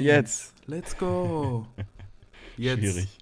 Jetzt. 0.00 0.54
Let's 0.66 0.96
go. 0.96 1.66
Jetzt. 2.56 2.78
Schwierig. 2.80 3.18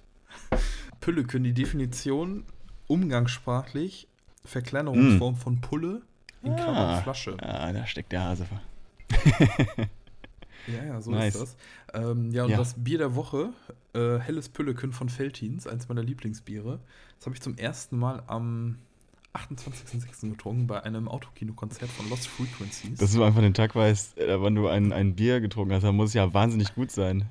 Pülleken, 0.99 1.43
die 1.43 1.53
Definition 1.53 2.45
umgangssprachlich 2.87 4.07
Verkleinerungsform 4.45 5.35
von 5.35 5.61
Pulle 5.61 6.01
in 6.43 6.55
Klammern 6.55 6.75
Ah. 6.97 7.01
Flasche. 7.01 7.37
Ah, 7.41 7.71
da 7.71 7.85
steckt 7.85 8.11
der 8.11 8.23
Hase. 8.23 8.45
Ja, 10.67 10.83
ja, 10.85 11.01
so 11.01 11.11
Nice. 11.11 11.35
ist 11.35 11.41
das. 11.41 11.55
Ähm, 11.93 12.31
ja, 12.31 12.43
und 12.43 12.51
Ja. 12.51 12.57
das 12.57 12.75
Bier 12.77 12.99
der 12.99 13.15
Woche, 13.15 13.49
äh, 13.93 14.19
Helles 14.19 14.49
Pülleken 14.49 14.93
von 14.93 15.09
Veltins, 15.09 15.65
eins 15.65 15.89
meiner 15.89 16.03
Lieblingsbiere. 16.03 16.79
Das 17.17 17.25
habe 17.25 17.35
ich 17.35 17.41
zum 17.41 17.57
ersten 17.57 17.97
Mal 17.97 18.21
am 18.27 18.77
28.06. 19.33 20.31
getrunken 20.31 20.67
bei 20.67 20.83
einem 20.83 21.07
Autokino-Konzert 21.07 21.89
von 21.89 22.09
Lost 22.09 22.27
Frequencies. 22.27 22.99
Dass 22.99 23.13
du 23.13 23.23
einfach 23.23 23.41
den 23.41 23.53
Tag 23.53 23.75
weißt, 23.75 24.17
äh, 24.17 24.41
wann 24.41 24.55
du 24.55 24.67
ein, 24.67 24.91
ein 24.91 25.15
Bier 25.15 25.39
getrunken 25.39 25.73
hast, 25.73 25.83
dann 25.83 25.95
muss 25.95 26.09
es 26.09 26.13
ja 26.15 26.33
wahnsinnig 26.33 26.75
gut 26.75 26.91
sein. 26.91 27.29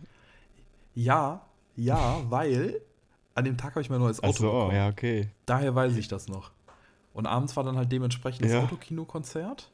ja, 0.95 1.43
ja, 1.77 2.21
weil 2.29 2.81
an 3.35 3.45
dem 3.45 3.57
Tag 3.57 3.71
habe 3.71 3.81
ich 3.83 3.89
mein 3.91 4.01
neues 4.01 4.19
Auto 4.21 4.31
Achso, 4.31 4.43
bekommen. 4.45 4.75
ja, 4.77 4.89
okay. 4.89 5.29
Daher 5.47 5.75
weiß 5.75 5.97
ich 5.97 6.09
das 6.09 6.29
noch. 6.29 6.51
Und 7.15 7.27
abends 7.27 7.57
war 7.57 7.65
dann 7.65 7.77
halt 7.77 7.91
dementsprechend 7.93 8.45
das 8.45 8.53
Ja. 8.53 8.61
Autokino-Konzert. 8.65 9.71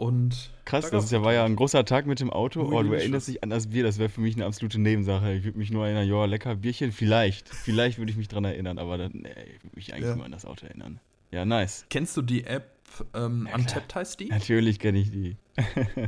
Und 0.00 0.50
Krass, 0.64 0.86
da 0.86 0.92
das 0.96 1.04
ist 1.04 1.10
ja, 1.12 1.22
war 1.22 1.34
ja 1.34 1.44
ein 1.44 1.56
großer 1.56 1.84
Tag 1.84 2.06
mit 2.06 2.20
dem 2.20 2.30
Auto. 2.30 2.62
Oh, 2.62 2.82
du 2.82 2.94
erinnerst 2.94 3.28
dich 3.28 3.42
an 3.42 3.50
das 3.50 3.66
Bier, 3.66 3.82
das 3.82 3.98
wäre 3.98 4.08
für 4.08 4.22
mich 4.22 4.34
eine 4.34 4.46
absolute 4.46 4.80
Nebensache. 4.80 5.34
Ich 5.34 5.44
würde 5.44 5.58
mich 5.58 5.70
nur 5.70 5.84
erinnern, 5.86 6.08
ja, 6.08 6.24
lecker 6.24 6.56
Bierchen, 6.56 6.90
vielleicht. 6.90 7.50
Vielleicht 7.50 7.98
würde 7.98 8.10
ich 8.10 8.16
mich 8.16 8.26
dran 8.28 8.46
erinnern, 8.46 8.78
aber 8.78 8.96
dann, 8.96 9.10
nee, 9.12 9.28
ich 9.28 9.62
würde 9.62 9.76
mich 9.76 9.92
eigentlich 9.92 10.06
Ja. 10.08 10.16
nur 10.16 10.24
an 10.24 10.32
das 10.32 10.46
Auto 10.46 10.64
erinnern. 10.64 11.00
Ja, 11.32 11.44
nice. 11.44 11.84
Kennst 11.90 12.16
du 12.16 12.22
die 12.22 12.44
App 12.44 12.70
ähm, 13.14 13.46
Ja. 13.50 13.56
Untapped 13.56 13.94
heißt 13.94 14.18
die? 14.20 14.28
Natürlich 14.28 14.78
kenne 14.78 14.98
ich 15.00 15.10
die. 15.10 15.36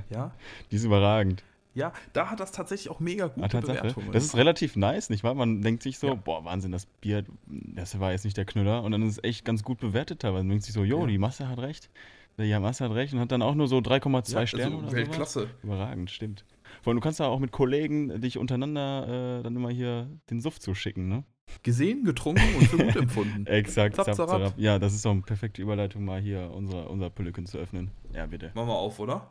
Ja. 0.09 0.33
Die 0.71 0.77
ist 0.77 0.85
überragend. 0.85 1.45
Ja, 1.75 1.93
da 2.15 2.31
hat 2.31 2.41
das 2.41 2.51
tatsächlich 2.53 2.89
auch 2.91 2.99
mega 3.01 3.27
gute 3.29 3.45
Ah, 3.45 3.49
Tatsache. 3.49 3.77
Bewertungen. 3.79 4.13
Das 4.13 4.25
ist 4.25 4.37
relativ 4.37 4.75
nice, 4.77 5.11
nicht 5.11 5.23
wahr? 5.23 5.35
Man 5.35 5.61
denkt 5.61 5.83
sich 5.83 5.99
so, 5.99 6.07
Ja. 6.09 6.15
boah, 6.15 6.45
Wahnsinn, 6.47 6.73
das 6.73 6.87
Bier, 6.87 7.25
das 7.47 8.01
war 8.01 8.13
jetzt 8.13 8.25
nicht 8.25 8.37
der 8.39 8.47
Knüller. 8.47 8.83
Und 8.83 8.93
dann 8.93 9.03
ist 9.03 9.19
es 9.19 9.25
echt 9.25 9.45
ganz 9.45 9.63
gut 9.63 9.81
bewertet 9.81 10.21
teilweise. 10.21 10.45
Man 10.45 10.51
denkt 10.51 10.65
sich 10.65 10.73
so, 10.75 10.83
jo, 10.83 11.01
Ja. 11.03 11.07
die 11.07 11.19
Masse 11.19 11.47
hat 11.49 11.59
recht. 11.59 11.91
Der 12.39 12.61
Masse 12.61 12.85
hat 12.85 12.93
recht 12.93 13.13
und 13.13 13.21
hat 13.21 13.31
dann 13.31 13.43
auch 13.43 13.55
nur 13.55 13.69
so 13.69 13.79
3,2 13.79 14.33
Ja, 14.33 14.47
Sterne 14.47 14.65
also 14.75 14.79
oder 14.79 14.93
Weltklasse. 14.93 15.41
sowas. 15.41 15.53
Überragend, 15.63 16.11
stimmt. 16.11 16.45
Vor 16.81 16.91
allem, 16.91 16.97
du 17.01 17.03
kannst 17.03 17.21
da 17.21 17.27
auch 17.27 17.39
mit 17.39 17.53
Kollegen 17.53 18.21
dich 18.21 18.39
untereinander 18.39 19.39
äh, 19.39 19.43
dann 19.43 19.55
immer 19.55 19.71
hier 19.71 20.09
den 20.31 20.41
Suff 20.41 20.59
zuschicken, 20.59 21.09
ne? 21.09 21.25
Gesehen, 21.63 22.05
getrunken 22.05 22.43
und 22.59 22.67
für 22.67 22.79
gut 22.79 22.97
empfunden. 22.97 23.47
Exakt. 23.47 23.95
Zap, 23.97 24.07
zap, 24.07 24.15
zarab. 24.15 24.55
Ja, 24.57 24.79
das 24.79 24.95
ist 24.95 25.05
doch 25.05 25.11
eine 25.11 25.21
perfekte 25.23 25.61
Überleitung, 25.61 26.05
mal 26.05 26.21
hier 26.21 26.51
unser, 26.55 26.89
unser 26.89 27.11
Pülleken 27.11 27.45
zu 27.47 27.59
öffnen. 27.59 27.91
Ja, 28.15 28.27
bitte. 28.27 28.51
Machen 28.55 28.69
wir 28.69 28.75
auf, 28.75 28.99
oder? 28.99 29.31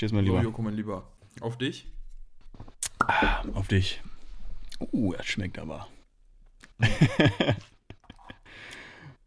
Cheers, 0.00 0.12
mein 0.12 0.24
So, 0.24 0.32
Lieber. 0.32 0.42
Joko, 0.42 0.62
mein 0.62 0.72
Lieber. 0.72 1.06
Auf 1.42 1.58
dich. 1.58 1.86
Auf 3.52 3.68
dich. 3.68 4.00
Uh, 4.92 5.12
das 5.12 5.26
schmeckt 5.26 5.58
aber. 5.58 5.88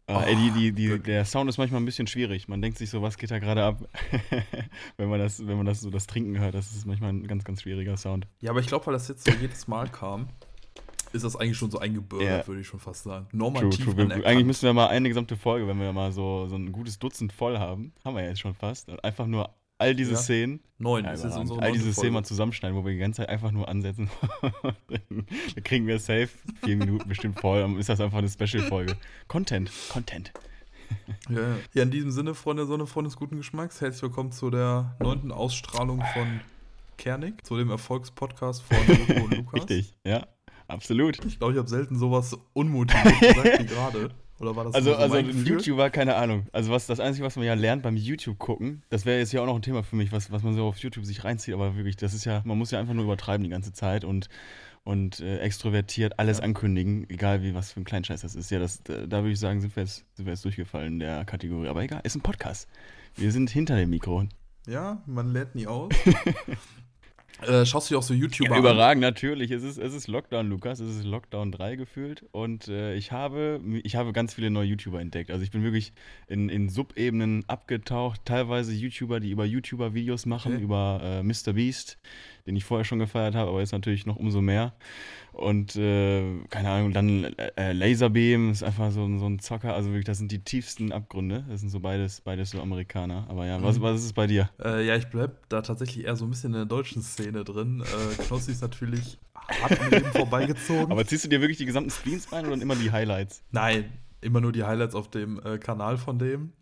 Ah, 0.06 0.24
ey, 0.24 0.36
die, 0.36 0.50
die, 0.50 0.72
die, 0.72 0.88
wirklich. 0.90 1.06
der 1.06 1.24
Sound 1.24 1.48
ist 1.48 1.56
manchmal 1.56 1.80
ein 1.80 1.86
bisschen 1.86 2.06
schwierig. 2.06 2.46
Man 2.46 2.60
denkt 2.60 2.76
sich 2.76 2.90
so, 2.90 3.00
was 3.00 3.16
geht 3.16 3.30
da 3.30 3.38
gerade 3.38 3.64
ab? 3.64 3.88
wenn, 4.98 5.08
man 5.08 5.18
das, 5.18 5.46
wenn 5.46 5.56
man 5.56 5.64
das 5.64 5.80
so 5.80 5.88
das 5.88 6.06
Trinken 6.06 6.38
hört, 6.38 6.54
das 6.54 6.72
ist 6.76 6.84
manchmal 6.84 7.14
ein 7.14 7.26
ganz, 7.26 7.42
ganz 7.42 7.62
schwieriger 7.62 7.96
Sound. 7.96 8.26
Ja, 8.42 8.50
aber 8.50 8.60
ich 8.60 8.66
glaube, 8.66 8.84
weil 8.84 8.92
das 8.92 9.08
jetzt 9.08 9.24
so 9.24 9.32
jedes 9.32 9.66
Mal 9.66 9.88
kam, 9.88 10.28
ist 11.14 11.24
das 11.24 11.36
eigentlich 11.36 11.56
schon 11.56 11.70
so 11.70 11.78
eingebürgert, 11.78 12.42
Ja. 12.42 12.46
würde 12.46 12.60
ich 12.60 12.66
schon 12.66 12.80
fast 12.80 13.04
sagen. 13.04 13.28
True, 13.30 13.38
Normativ 13.38 13.82
true. 13.82 13.96
Wir, 13.96 14.04
anerkannt. 14.04 14.26
eigentlich 14.26 14.46
müssen 14.46 14.66
wir 14.66 14.74
mal 14.74 14.88
eine 14.88 15.08
gesamte 15.08 15.38
Folge, 15.38 15.66
wenn 15.66 15.80
wir 15.80 15.90
mal 15.94 16.12
so, 16.12 16.48
so 16.48 16.56
ein 16.56 16.70
gutes 16.70 16.98
Dutzend 16.98 17.32
voll 17.32 17.58
haben, 17.58 17.94
haben 18.04 18.14
wir 18.14 18.24
ja 18.24 18.28
jetzt 18.28 18.40
schon 18.40 18.54
fast, 18.54 18.90
und 18.90 19.02
einfach 19.02 19.26
nur 19.26 19.54
all 19.78 19.94
diese 19.94 20.12
Ja. 20.12 20.18
Szenen, 20.18 20.60
Neun, 20.78 21.04
ja, 21.04 21.12
das 21.12 21.24
ist 21.24 21.36
unsere 21.36 21.62
all 21.62 21.72
diese 21.72 21.92
Szenen 21.92 22.12
mal 22.12 22.18
Folge. 22.18 22.28
zusammenschneiden, 22.28 22.76
wo 22.76 22.84
wir 22.84 22.92
die 22.92 22.98
ganze 22.98 23.22
Zeit 23.22 23.28
einfach 23.28 23.50
nur 23.50 23.68
ansetzen. 23.68 24.10
da 25.54 25.60
kriegen 25.62 25.86
wir 25.86 25.98
safe 25.98 26.28
vier 26.64 26.76
Minuten 26.76 27.08
bestimmt 27.08 27.40
voll, 27.40 27.60
dann 27.60 27.78
ist 27.78 27.88
das 27.88 28.00
einfach 28.00 28.18
eine 28.18 28.28
Special-Folge. 28.28 28.96
Content, 29.28 29.70
Content. 29.90 30.32
Ja, 31.28 31.40
ja. 31.40 31.56
ja, 31.74 31.82
in 31.82 31.90
diesem 31.90 32.10
Sinne, 32.10 32.34
Freunde, 32.34 32.66
Sonne, 32.66 32.86
Freunde 32.86 33.08
des 33.08 33.16
guten 33.16 33.36
Geschmacks, 33.36 33.80
herzlich 33.80 34.02
willkommen 34.02 34.32
zu 34.32 34.50
der 34.50 34.96
neunten 35.00 35.32
Ausstrahlung 35.32 36.02
von 36.12 36.40
Kernig, 36.98 37.44
zu 37.44 37.56
dem 37.56 37.70
Erfolgspodcast 37.70 38.62
von 38.62 38.76
und 39.22 39.34
Lukas. 39.36 39.54
Richtig, 39.54 39.94
ja, 40.04 40.26
absolut. 40.68 41.24
Ich 41.24 41.38
glaube, 41.38 41.54
ich 41.54 41.58
habe 41.58 41.68
selten 41.68 41.98
sowas 41.98 42.36
unmotiviert 42.52 43.20
gesagt 43.20 43.60
wie 43.60 43.66
gerade. 43.66 44.10
Oder 44.44 44.56
war 44.56 44.64
das 44.64 44.74
Also, 44.74 44.90
so 44.92 44.96
also 44.96 45.16
ein 45.16 45.26
Gefühl? 45.26 45.48
YouTuber, 45.48 45.90
keine 45.90 46.16
Ahnung. 46.16 46.46
Also 46.52 46.70
was 46.70 46.86
das 46.86 47.00
Einzige, 47.00 47.24
was 47.26 47.36
man 47.36 47.44
ja 47.44 47.54
lernt 47.54 47.82
beim 47.82 47.96
YouTube 47.96 48.38
gucken, 48.38 48.82
das 48.90 49.04
wäre 49.06 49.18
jetzt 49.18 49.32
ja 49.32 49.40
auch 49.42 49.46
noch 49.46 49.56
ein 49.56 49.62
Thema 49.62 49.82
für 49.82 49.96
mich, 49.96 50.12
was, 50.12 50.30
was 50.30 50.42
man 50.42 50.54
so 50.54 50.64
auf 50.66 50.76
YouTube 50.78 51.04
sich 51.04 51.24
reinzieht, 51.24 51.54
aber 51.54 51.76
wirklich, 51.76 51.96
das 51.96 52.14
ist 52.14 52.24
ja, 52.24 52.42
man 52.44 52.58
muss 52.58 52.70
ja 52.70 52.78
einfach 52.78 52.94
nur 52.94 53.04
übertreiben 53.04 53.42
die 53.44 53.50
ganze 53.50 53.72
Zeit 53.72 54.04
und, 54.04 54.28
und 54.84 55.20
äh, 55.20 55.38
extrovertiert 55.38 56.18
alles 56.18 56.38
Ja. 56.38 56.44
ankündigen, 56.44 57.08
egal 57.08 57.42
wie 57.42 57.54
was 57.54 57.72
für 57.72 57.80
ein 57.80 57.84
Kleinscheiß 57.84 58.20
das 58.20 58.34
ist. 58.34 58.50
Ja, 58.50 58.58
das, 58.58 58.82
da, 58.82 59.06
da 59.06 59.18
würde 59.22 59.32
ich 59.32 59.40
sagen, 59.40 59.60
sind 59.60 59.74
wir, 59.76 59.82
jetzt, 59.82 60.04
sind 60.14 60.26
wir 60.26 60.32
jetzt 60.32 60.44
durchgefallen 60.44 60.94
in 60.94 60.98
der 61.00 61.24
Kategorie. 61.24 61.68
Aber 61.68 61.82
egal, 61.82 62.00
ist 62.04 62.14
ein 62.16 62.20
Podcast. 62.22 62.68
Wir 63.16 63.32
sind 63.32 63.48
hinter 63.50 63.76
dem 63.76 63.90
Mikro. 63.90 64.24
Ja, 64.66 65.02
man 65.06 65.28
lernt 65.32 65.54
nie 65.54 65.66
aus. 65.66 65.90
äh, 67.42 67.66
schaust 67.66 67.90
du 67.90 67.94
dir 67.94 67.98
auch 67.98 68.02
so 68.02 68.14
YouTuber 68.14 68.50
Ja, 68.50 68.54
an? 68.56 68.60
überragend, 68.60 69.00
natürlich. 69.02 69.50
Es 69.50 69.62
ist, 69.62 69.78
es 69.78 69.92
ist 69.94 70.06
Lockdown, 70.08 70.48
Lukas. 70.48 70.80
Es 70.80 70.96
ist 70.96 71.04
Lockdown 71.04 71.52
3 71.52 71.76
gefühlt. 71.76 72.24
Und 72.32 72.68
äh, 72.68 72.94
ich, 72.94 73.12
habe, 73.12 73.60
ich 73.82 73.96
habe 73.96 74.12
ganz 74.12 74.34
viele 74.34 74.50
neue 74.50 74.66
YouTuber 74.68 75.00
entdeckt. 75.00 75.30
Also 75.30 75.42
ich 75.42 75.50
bin 75.50 75.62
wirklich 75.62 75.92
in, 76.28 76.48
in 76.48 76.68
Subebenen 76.68 77.44
abgetaucht. 77.48 78.20
Teilweise 78.24 78.72
YouTuber, 78.72 79.20
die 79.20 79.30
über 79.30 79.44
YouTuber 79.44 79.94
Videos 79.94 80.26
machen, 80.26 80.54
Okay. 80.54 80.62
über 80.62 81.00
äh, 81.02 81.22
Mr. 81.22 81.54
Beast, 81.54 81.98
den 82.46 82.56
ich 82.56 82.64
vorher 82.64 82.84
schon 82.84 82.98
gefeiert 82.98 83.34
habe, 83.34 83.50
aber 83.50 83.60
jetzt 83.60 83.72
natürlich 83.72 84.06
noch 84.06 84.16
umso 84.16 84.40
mehr. 84.40 84.72
Und 85.32 85.74
äh, 85.76 86.22
keine 86.50 86.70
Ahnung, 86.70 86.92
dann 86.92 87.24
äh, 87.56 87.72
Laserbeam 87.72 88.50
ist 88.52 88.62
einfach 88.62 88.92
so, 88.92 89.04
ein- 89.04 89.18
so 89.18 89.26
ein 89.26 89.38
Zocker. 89.40 89.74
Also 89.74 89.88
wirklich, 89.90 90.04
das 90.04 90.18
sind 90.18 90.30
die 90.30 90.38
tiefsten 90.44 90.92
Abgründe. 90.92 91.44
Das 91.48 91.60
sind 91.60 91.70
so 91.70 91.80
beides, 91.80 92.20
beides 92.20 92.50
so 92.50 92.60
Amerikaner. 92.62 93.26
Aber 93.28 93.44
ja, 93.46 93.60
was, 93.62 93.78
Mhm. 93.78 93.82
was 93.82 93.98
ist 94.00 94.04
es 94.06 94.12
bei 94.12 94.26
dir? 94.28 94.48
Äh, 94.62 94.86
ja, 94.86 94.94
ich 94.96 95.06
bleib 95.08 95.48
da 95.48 95.62
tatsächlich 95.62 96.04
eher 96.04 96.14
so 96.16 96.24
ein 96.26 96.30
bisschen 96.30 96.50
in 96.52 96.58
der 96.58 96.66
deutschen 96.66 97.02
Szene 97.02 97.42
drin. 97.44 97.82
Äh, 97.82 98.22
Knossi 98.22 98.52
ist 98.52 98.62
natürlich 98.62 99.18
hart 99.60 99.80
an 99.80 99.92
ihm 99.92 100.04
vorbeigezogen. 100.12 100.92
Aber 100.92 101.04
ziehst 101.04 101.24
du 101.24 101.28
dir 101.28 101.40
wirklich 101.40 101.58
die 101.58 101.66
gesamten 101.66 101.90
Screens 101.90 102.30
rein 102.32 102.46
oder 102.46 102.60
immer 102.60 102.76
die 102.76 102.92
Highlights? 102.92 103.42
Nein, 103.50 103.86
immer 104.24 104.40
nur 104.40 104.52
die 104.52 104.64
Highlights 104.64 104.94
auf 104.94 105.08
dem 105.08 105.40
äh, 105.44 105.58
Kanal 105.58 105.98
von 105.98 106.18
dem. 106.18 106.52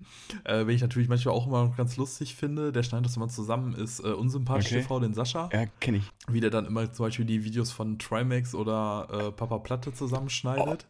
Äh, 0.44 0.66
wen 0.66 0.74
ich 0.74 0.82
natürlich 0.82 1.08
manchmal 1.08 1.34
auch 1.34 1.46
immer 1.46 1.72
ganz 1.76 1.96
lustig 1.96 2.34
finde, 2.34 2.72
der 2.72 2.82
schneidet 2.82 3.06
das 3.06 3.16
immer 3.16 3.28
zusammen, 3.28 3.74
ist 3.74 4.00
äh, 4.00 4.08
Unsympathisch 4.08 4.66
Okay. 4.66 4.82
TV, 4.82 5.00
den 5.00 5.14
Sascha. 5.14 5.48
Ja, 5.52 5.66
kenne 5.80 5.98
ich. 5.98 6.04
Wie 6.28 6.40
der 6.40 6.50
dann 6.50 6.66
immer 6.66 6.92
zum 6.92 7.06
Beispiel 7.06 7.24
die 7.24 7.44
Videos 7.44 7.70
von 7.70 7.98
Trimax 7.98 8.54
oder 8.54 9.08
äh, 9.10 9.32
Papa 9.32 9.58
Platte 9.58 9.92
zusammenschneidet. 9.92 10.86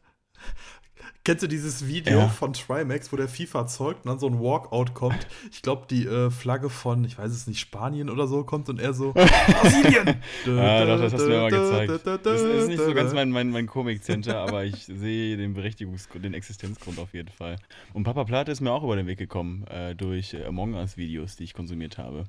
Kennst 1.24 1.44
du 1.44 1.46
dieses 1.46 1.86
Video 1.86 2.18
Ja. 2.18 2.28
von 2.28 2.52
Trimax, 2.52 3.12
wo 3.12 3.16
der 3.16 3.28
FIFA 3.28 3.68
zeugt 3.68 4.04
und 4.04 4.08
dann 4.10 4.18
so 4.18 4.26
ein 4.26 4.40
Walkout 4.40 4.92
kommt? 4.92 5.26
Ich 5.52 5.62
glaube, 5.62 5.86
die 5.88 6.04
äh, 6.04 6.30
Flagge 6.32 6.68
von, 6.68 7.04
ich 7.04 7.16
weiß 7.16 7.30
es 7.30 7.46
nicht, 7.46 7.60
Spanien 7.60 8.10
oder 8.10 8.26
so 8.26 8.42
kommt 8.42 8.68
und 8.68 8.80
er 8.80 8.92
so, 8.92 9.12
Brasilien! 9.14 10.16
Ah, 10.58 10.84
doch, 10.84 10.98
das 10.98 11.12
hast 11.12 11.20
du 11.22 11.28
mir 11.28 11.38
mal 11.42 11.50
gezeigt. 11.50 12.26
Das 12.26 12.40
ist 12.42 12.66
nicht 12.68 12.82
so 12.82 12.92
ganz 12.92 13.12
mein, 13.12 13.30
mein, 13.30 13.50
mein 13.50 13.66
Komik-Center, 13.68 14.36
aber 14.38 14.64
ich 14.64 14.84
sehe 14.86 15.36
den 15.36 15.54
Berechtigungsgrund, 15.54 16.24
den 16.24 16.34
Existenzgrund 16.34 16.98
auf 16.98 17.14
jeden 17.14 17.30
Fall. 17.30 17.54
Und 17.92 18.02
Papa 18.02 18.24
Platte 18.24 18.50
ist 18.50 18.60
mir 18.60 18.72
auch 18.72 18.82
über 18.82 18.96
den 18.96 19.06
Weg 19.06 19.18
gekommen, 19.18 19.64
äh, 19.68 19.94
durch 19.94 20.34
äh, 20.34 20.44
Among 20.44 20.74
Us-Videos, 20.74 21.36
die 21.36 21.44
ich 21.44 21.54
konsumiert 21.54 21.98
habe. 21.98 22.24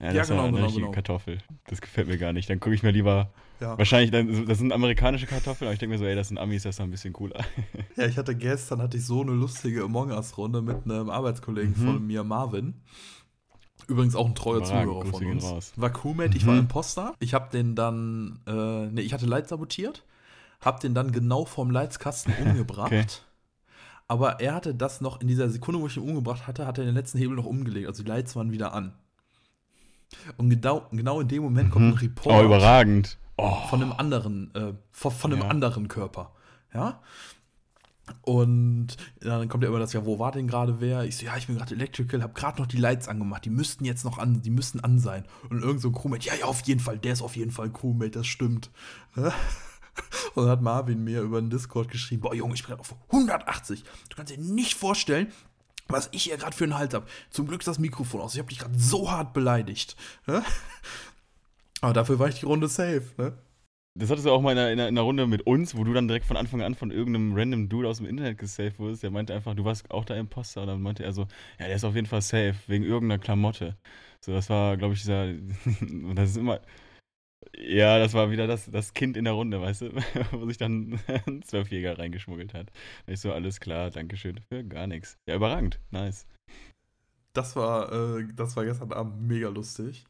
Ja, 0.00 0.06
das 0.08 0.14
Ja, 0.14 0.22
ist 0.22 0.28
genau, 0.28 0.44
eine 0.44 0.56
genau, 0.58 0.70
genau. 0.72 0.90
Kartoffel. 0.92 1.38
Das 1.66 1.80
gefällt 1.80 2.06
mir 2.08 2.18
gar 2.18 2.32
nicht. 2.32 2.48
Dann 2.48 2.60
gucke 2.60 2.74
ich 2.74 2.82
mir 2.84 2.92
lieber, 2.92 3.30
Ja. 3.60 3.76
wahrscheinlich, 3.76 4.10
dann, 4.12 4.46
das 4.46 4.58
sind 4.58 4.72
amerikanische 4.72 5.26
Kartoffeln, 5.26 5.66
aber 5.66 5.72
ich 5.72 5.80
denke 5.80 5.94
mir 5.94 5.98
so, 5.98 6.04
ey, 6.04 6.14
das 6.14 6.28
sind 6.28 6.38
Amis, 6.38 6.62
das 6.62 6.76
ist 6.76 6.80
ein 6.80 6.90
bisschen 6.90 7.12
cooler. 7.12 7.44
ja, 7.96 8.06
ich 8.06 8.16
hatte 8.16 8.36
gestern 8.36 8.80
hatte 8.80 8.96
ich 8.96 9.04
so 9.04 9.22
eine 9.22 9.32
lustige 9.32 9.82
Among 9.82 10.10
Us-Runde 10.12 10.62
mit 10.62 10.84
einem 10.84 11.10
Arbeitskollegen 11.10 11.70
Mhm. 11.76 11.84
von 11.84 12.06
mir, 12.06 12.22
Marvin. 12.22 12.74
Übrigens 13.88 14.14
auch 14.14 14.26
ein 14.26 14.34
treuer 14.34 14.58
Überragend, 14.58 14.92
Zuhörer 14.92 15.06
von 15.06 15.26
uns. 15.26 15.44
raus. 15.44 15.72
War 15.76 15.90
Crewmate, 15.90 16.36
ich 16.36 16.46
war 16.46 16.54
Mhm. 16.54 16.60
Imposter. 16.60 17.14
Ich 17.20 17.34
habe 17.34 17.48
den 17.50 17.74
dann, 17.74 18.38
äh, 18.46 18.86
nee, 18.86 19.00
ich 19.00 19.12
hatte 19.14 19.26
Light 19.26 19.48
sabotiert, 19.48 20.04
hab 20.60 20.78
den 20.80 20.94
dann 20.94 21.10
genau 21.10 21.44
vom 21.44 21.70
Leitskasten 21.70 22.32
umgebracht. 22.42 22.86
Okay. 22.92 23.06
Aber 24.06 24.40
er 24.40 24.54
hatte 24.54 24.74
das 24.74 25.00
noch 25.00 25.20
in 25.20 25.26
dieser 25.28 25.48
Sekunde, 25.50 25.80
wo 25.80 25.86
ich 25.86 25.96
ihn 25.96 26.02
umgebracht 26.02 26.46
hatte, 26.46 26.66
hat 26.66 26.78
er 26.78 26.84
den 26.84 26.94
letzten 26.94 27.18
Hebel 27.18 27.36
noch 27.36 27.44
umgelegt. 27.46 27.86
Also 27.88 28.02
die 28.04 28.08
Lights 28.08 28.36
waren 28.36 28.52
wieder 28.52 28.72
an. 28.74 28.92
Und 30.36 30.50
genau, 30.50 30.86
genau 30.90 31.20
in 31.20 31.28
dem 31.28 31.42
Moment 31.42 31.70
kommt 31.70 31.86
Mhm. 31.86 31.92
ein 31.92 31.98
Report 31.98 32.42
Oh, 32.42 32.44
überragend. 32.44 33.18
Oh. 33.36 33.54
von 33.68 33.82
einem 33.82 33.92
anderen, 33.92 34.54
äh, 34.54 34.74
von, 34.90 35.12
von 35.12 35.32
einem 35.32 35.42
Ja. 35.42 35.48
anderen 35.48 35.88
Körper. 35.88 36.32
Ja. 36.74 37.00
Und 38.22 38.96
dann 39.20 39.48
kommt 39.48 39.62
ja 39.64 39.68
immer 39.68 39.78
das, 39.78 39.92
ja, 39.92 40.06
wo 40.06 40.18
war 40.18 40.32
denn 40.32 40.48
gerade 40.48 40.80
wer? 40.80 41.04
Ich 41.04 41.18
so, 41.18 41.26
ja, 41.26 41.36
ich 41.36 41.46
bin 41.46 41.56
gerade 41.58 41.74
Electrical, 41.74 42.22
hab 42.22 42.34
gerade 42.34 42.58
noch 42.60 42.66
die 42.66 42.78
Lights 42.78 43.06
angemacht, 43.06 43.44
die 43.44 43.50
müssten 43.50 43.84
jetzt 43.84 44.04
noch 44.04 44.16
an, 44.18 44.40
die 44.40 44.50
müssten 44.50 44.80
an 44.80 44.98
sein. 44.98 45.24
Und 45.50 45.62
irgend 45.62 45.82
so 45.82 45.88
ein 45.88 45.94
Crewmate, 45.94 46.26
ja, 46.26 46.34
ja, 46.34 46.46
auf 46.46 46.60
jeden 46.62 46.80
Fall, 46.80 46.98
der 46.98 47.12
ist 47.12 47.22
auf 47.22 47.36
jeden 47.36 47.50
Fall 47.50 47.70
Crewmate, 47.70 48.12
das 48.12 48.26
stimmt. 48.26 48.70
Ja? 49.14 49.32
Und 50.34 50.44
dann 50.44 50.48
hat 50.52 50.62
Marvin 50.62 51.02
mir 51.04 51.20
über 51.22 51.40
den 51.40 51.50
Discord 51.50 51.90
geschrieben, 51.90 52.22
boah, 52.22 52.34
Junge, 52.34 52.54
ich 52.54 52.62
bin 52.62 52.68
gerade 52.68 52.80
auf 52.80 52.94
180. 53.10 53.82
Du 54.08 54.16
kannst 54.16 54.32
dir 54.34 54.40
nicht 54.40 54.74
vorstellen, 54.74 55.32
was 55.88 56.08
ich 56.12 56.24
hier 56.24 56.36
gerade 56.36 56.54
für 56.56 56.64
einen 56.64 56.78
Hals 56.78 56.94
habe. 56.94 57.06
Zum 57.30 57.46
Glück 57.46 57.60
ist 57.60 57.66
das 57.68 57.78
Mikrofon 57.78 58.20
aus. 58.20 58.34
Ich 58.34 58.38
habe 58.40 58.48
dich 58.48 58.58
gerade 58.58 58.78
so 58.78 59.10
hart 59.10 59.32
beleidigt. 59.32 59.96
Ja? 60.26 60.42
Aber 61.80 61.92
dafür 61.92 62.18
war 62.18 62.28
ich 62.28 62.40
die 62.40 62.46
Runde 62.46 62.68
safe, 62.68 63.04
ne? 63.16 63.38
Das 63.98 64.10
hattest 64.10 64.26
du 64.26 64.30
auch 64.30 64.40
mal 64.40 64.52
in 64.52 64.58
einer, 64.58 64.70
in 64.70 64.78
einer- 64.78 64.88
in 64.88 64.94
einer 64.96 65.04
Runde 65.04 65.26
mit 65.26 65.42
uns, 65.46 65.76
wo 65.76 65.82
du 65.82 65.92
dann 65.92 66.06
direkt 66.06 66.24
von 66.26 66.36
Anfang 66.36 66.62
an 66.62 66.76
von 66.76 66.92
irgendeinem 66.92 67.34
random 67.34 67.68
Dude 67.68 67.88
aus 67.88 67.96
dem 67.96 68.06
Internet 68.06 68.38
gesaved 68.38 68.78
wurdest. 68.78 69.02
Der 69.02 69.10
meinte 69.10 69.34
einfach, 69.34 69.54
du 69.56 69.64
warst 69.64 69.90
auch 69.90 70.04
der 70.04 70.18
Imposter. 70.18 70.60
Und 70.60 70.68
dann 70.68 70.82
meinte 70.82 71.02
er 71.02 71.12
so, 71.12 71.22
ja, 71.58 71.66
der 71.66 71.74
ist 71.74 71.84
auf 71.84 71.96
jeden 71.96 72.06
Fall 72.06 72.22
safe, 72.22 72.54
wegen 72.68 72.84
irgendeiner 72.84 73.18
Klamotte. 73.20 73.76
So, 74.20 74.32
das 74.32 74.48
war, 74.50 74.76
glaube 74.76 74.94
ich, 74.94 75.00
dieser. 75.00 75.32
das 76.14 76.30
ist 76.30 76.36
immer. 76.36 76.60
Ja, 77.56 77.98
das 77.98 78.14
war 78.14 78.30
wieder 78.30 78.46
das, 78.46 78.70
das 78.70 78.94
Kind 78.94 79.16
in 79.16 79.24
der 79.24 79.32
Runde, 79.34 79.60
weißt 79.60 79.82
du, 79.82 79.90
wo 80.32 80.46
sich 80.46 80.56
dann 80.58 80.98
ein 81.26 81.42
Zwölfjäger 81.42 81.98
reingeschmuggelt 81.98 82.54
hat. 82.54 82.70
Und 83.06 83.12
ich 83.14 83.20
so, 83.20 83.32
alles 83.32 83.60
klar, 83.60 83.90
Dankeschön 83.90 84.40
für 84.48 84.64
gar 84.64 84.86
nichts. 84.86 85.16
Ja, 85.28 85.36
überragend, 85.36 85.80
nice. 85.90 86.26
Das 87.34 87.54
war, 87.56 87.92
äh, 88.18 88.26
das 88.34 88.56
war 88.56 88.64
gestern 88.64 88.92
Abend 88.92 89.20
mega 89.22 89.48
lustig. 89.48 90.04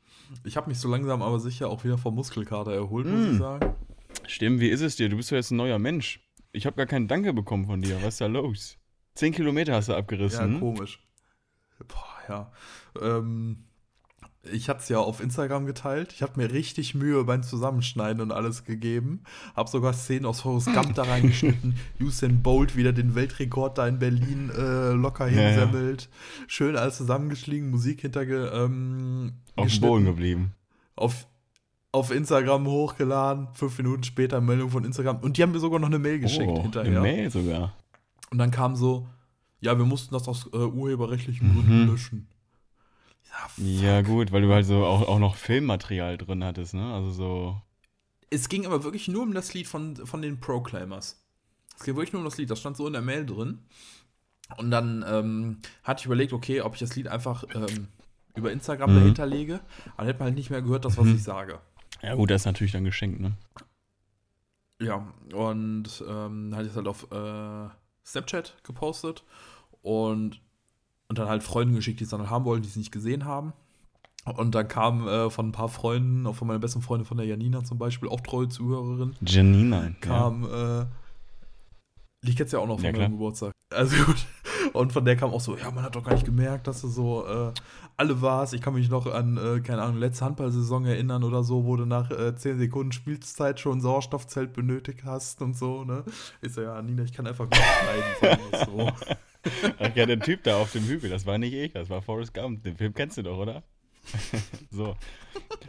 Ich 0.45 0.57
habe 0.57 0.69
mich 0.69 0.79
so 0.79 0.89
langsam 0.89 1.21
aber 1.23 1.39
sicher 1.41 1.69
auch 1.69 1.85
wieder 1.85 1.99
vom 1.99 2.15
Muskelkater 2.15 2.73
erholt, 2.73 3.07
muss 3.07 3.27
Mm. 3.29 3.33
ich 3.33 3.39
sagen. 3.39 3.75
Stimmt, 4.27 4.61
wie 4.61 4.69
ist 4.69 4.81
es 4.81 4.97
dir? 4.97 5.09
Du 5.09 5.17
bist 5.17 5.31
doch 5.31 5.37
jetzt 5.37 5.51
ein 5.51 5.57
neuer 5.57 5.79
Mensch. 5.79 6.21
Ich 6.53 6.65
habe 6.65 6.77
gar 6.77 6.87
keinen 6.87 7.09
Danke 7.09 7.33
bekommen 7.35 7.67
von 7.67 7.83
dir. 7.83 7.97
Was 8.03 8.15
ist 8.15 8.21
da 8.23 8.27
los? 8.27 8.79
Zehn 9.15 9.33
Kilometer 9.35 9.75
hast 9.75 9.89
du 9.89 9.93
Ja, 9.93 9.99
abgerissen. 9.99 10.61
komisch. 10.61 11.01
Boah, 11.87 12.19
ja. 12.29 12.53
Ähm, 13.01 13.65
ich 14.43 14.69
hatte 14.69 14.81
es 14.81 14.89
ja 14.89 14.99
auf 14.99 15.21
Instagram 15.21 15.67
geteilt. 15.67 16.13
Ich 16.13 16.23
habe 16.23 16.33
mir 16.37 16.53
richtig 16.53 16.95
Mühe 16.95 17.25
beim 17.25 17.43
Zusammenschneiden 17.43 18.23
und 18.23 18.33
alles 18.33 18.65
gegeben. 18.65 19.23
Habe 19.57 19.69
sogar 19.69 19.93
Szenen 19.93 20.25
aus 20.27 20.41
Forrest 20.43 20.73
Gump 20.73 20.95
da 20.95 21.03
reingeschnitten. 21.03 21.75
Usain 22.01 22.43
Bolt 22.43 22.77
wieder 22.77 22.93
den 22.93 23.15
Weltrekord 23.15 23.77
da 23.79 23.87
in 23.89 23.99
Berlin 23.99 24.51
äh, 24.57 24.93
locker 24.93 25.29
Ja, 25.29 25.43
ja. 25.43 25.49
hinsemmelt. 25.49 26.09
Schön 26.47 26.77
alles 26.77 26.97
zusammengeschlagen, 26.99 27.71
Musik 27.71 28.01
hinterge 28.03 28.51
ähm, 28.55 29.33
auf 29.57 29.69
dem. 29.71 29.81
Boden 29.81 30.05
geblieben. 30.05 30.53
auf, 30.95 31.27
auf 31.93 32.11
Instagram 32.13 32.67
hochgeladen. 32.67 33.49
Fünf 33.55 33.77
Minuten 33.79 34.05
später 34.05 34.41
Meldung 34.41 34.71
von 34.71 34.85
Instagram. 34.85 35.19
Und 35.19 35.37
die 35.37 35.43
haben 35.43 35.53
mir 35.53 35.59
sogar 35.59 35.81
noch 35.81 35.89
eine 35.89 35.99
Mail 35.99 36.21
geschickt 36.21 36.49
oh, 36.49 36.63
hinterher. 36.63 36.91
Eine 36.91 37.01
Mail 37.01 37.31
sogar. 37.31 37.75
Und 38.31 38.39
dann 38.39 38.51
kam 38.53 38.77
so, 38.77 39.09
ja, 39.61 39.77
wir 39.77 39.85
mussten 39.85 40.15
das 40.15 40.29
aus 40.29 40.49
äh, 40.53 40.57
urheberrechtlichen 40.57 41.49
Mhm. 41.49 41.55
Gründen 41.55 41.87
löschen. 41.89 42.29
Ja, 43.31 43.49
fuck. 43.49 43.65
Ja, 43.65 44.03
gut, 44.03 44.33
weil 44.33 44.43
du 44.43 44.53
halt 44.53 44.67
so 44.67 44.85
auch, 44.85 45.03
auch 45.09 45.19
noch 45.19 45.37
Filmmaterial 45.37 46.19
drin 46.19 46.45
hattest, 46.45 46.75
ne? 46.75 46.93
Also 46.95 47.11
so. 47.11 47.63
Es 48.31 48.49
ging 48.49 48.67
aber 48.67 48.85
wirklich 48.85 49.09
nur 49.09 49.23
um 49.23 49.33
das 49.35 49.55
Lied 49.55 49.67
von, 49.67 49.97
von 50.07 50.23
den 50.23 50.41
Proclaimers. 50.41 51.25
Es 51.77 51.85
ging 51.85 51.97
wirklich 51.97 52.13
nur 52.13 52.21
um 52.21 52.27
das 52.27 52.37
Lied, 52.39 52.51
das 52.51 52.61
stand 52.61 52.77
so 52.77 52.87
in 52.87 52.93
der 52.93 53.03
Mail 53.03 53.25
drin. 53.25 53.61
Und 54.57 54.71
dann 54.71 55.05
ähm, 55.07 55.59
hatte 55.85 56.01
ich 56.01 56.07
überlegt, 56.07 56.33
okay, 56.33 56.61
ob 56.63 56.75
ich 56.75 56.81
das 56.81 56.97
Lied 56.97 57.09
einfach 57.09 57.45
ähm, 57.55 57.89
über 58.35 58.51
Instagram 58.53 58.91
Mhm. 58.91 58.97
dahinter 58.97 59.27
lege. 59.27 59.55
Aber 59.95 59.99
dann 59.99 60.07
hätte 60.07 60.19
man 60.21 60.27
halt 60.27 60.35
nicht 60.37 60.51
mehr 60.51 60.63
gehört, 60.63 60.85
das, 60.85 60.97
was 60.97 61.07
Mhm. 61.07 61.15
ich 61.17 61.23
sage. 61.23 61.61
Ja, 62.03 62.15
gut, 62.15 62.31
das 62.31 62.43
ist 62.43 62.47
natürlich 62.47 62.73
dann 62.73 62.85
geschenkt, 62.85 63.21
ne? 63.21 63.33
Ja, 64.81 65.13
und 65.35 66.05
ähm, 66.09 66.53
hatte 66.55 66.65
ich 66.65 66.71
es 66.71 66.77
halt 66.77 66.87
auf 66.87 67.11
äh, 67.11 67.69
Snapchat 68.07 68.63
gepostet 68.63 69.25
und, 69.83 70.41
und 71.09 71.19
dann 71.19 71.29
halt 71.29 71.43
Freunden 71.43 71.75
geschickt, 71.75 72.01
die 72.01 72.05
es 72.05 72.11
dann 72.11 72.29
haben 72.31 72.45
wollten, 72.45 72.63
die 72.63 72.69
es 72.69 72.77
nicht 72.77 72.93
gesehen 72.93 73.25
haben. 73.25 73.53
Und 74.37 74.55
dann 74.55 74.69
kam 74.69 75.09
äh, 75.09 75.31
von 75.31 75.49
ein 75.49 75.53
paar 75.53 75.69
Freunden, 75.71 76.27
auch 76.27 76.35
von 76.35 76.49
meiner 76.49 76.59
besten 76.61 76.83
Freundin, 76.83 77.07
von 77.07 77.17
der 77.17 77.27
Janina 77.27 77.65
zum 77.65 77.79
Beispiel, 77.79 78.09
auch 78.11 78.21
treue 78.21 78.49
Zuhörerin, 78.49 79.15
Janina. 79.23 79.85
Ja. 79.85 79.91
kam, 80.01 80.45
äh, 80.45 80.85
die 82.27 82.35
kennst 82.35 82.53
ja 82.53 82.59
auch 82.59 82.67
noch 82.67 82.77
von 82.79 82.85
Ja, 82.85 82.93
meinem. 82.93 83.13
Geburtstag. 83.13 83.53
Also 83.75 83.97
gut. 84.05 84.27
Und 84.75 84.93
von 84.93 85.05
der 85.05 85.17
kam 85.17 85.31
auch 85.31 85.41
so, 85.41 85.57
ja, 85.57 85.71
man 85.71 85.83
hat 85.85 85.97
doch 85.97 86.05
gar 86.05 86.13
nicht 86.13 86.27
gemerkt, 86.27 86.67
dass 86.67 86.83
du 86.83 86.89
so 86.89 87.25
äh, 87.27 87.53
alle 87.97 88.21
warst. 88.21 88.53
Ich 88.53 88.61
kann 88.61 88.75
mich 88.75 88.91
noch 88.91 89.07
an, 89.07 89.39
äh, 89.39 89.61
keine 89.61 89.81
Ahnung, 89.83 89.97
letzte 89.99 90.27
Handballsaison 90.27 90.85
erinnern 90.85 91.25
oder 91.25 91.43
so, 91.43 91.65
wo 91.65 91.77
du 91.77 91.87
nach 91.87 92.11
äh, 92.11 92.35
10 92.35 92.59
Sekunden 92.59 92.93
Spielzeit 92.93 93.61
schon 93.61 93.79
ein 93.79 93.81
Sauerstoffzelt 93.81 94.53
benötigt 94.53 95.05
hast 95.05 95.41
und 95.41 95.57
so, 95.57 95.85
ne? 95.85 96.05
Ich 96.43 96.53
so, 96.53 96.61
ja, 96.61 96.83
Nina, 96.83 97.05
ich 97.05 97.13
kann 97.15 97.27
einfach 97.27 97.47
gut 97.47 97.57
schneiden, 97.57 98.67
so. 98.67 98.91
Ach 99.79 99.95
ja, 99.95 100.07
der 100.07 100.21
Typ 100.21 100.43
da 100.43 100.59
auf 100.59 100.73
dem 100.73 100.85
Hügel, 100.85 101.11
das 101.11 101.27
war 101.27 101.39
nicht 101.39 101.53
ich, 101.55 101.73
das 101.73 101.89
war 101.91 102.03
Forrest 102.03 102.35
Gump. 102.35 102.63
Den 102.65 102.77
Film 102.77 102.93
kennst 102.95 103.17
du 103.19 103.23
doch, 103.23 103.39
oder? 103.39 103.63
so. 104.71 104.97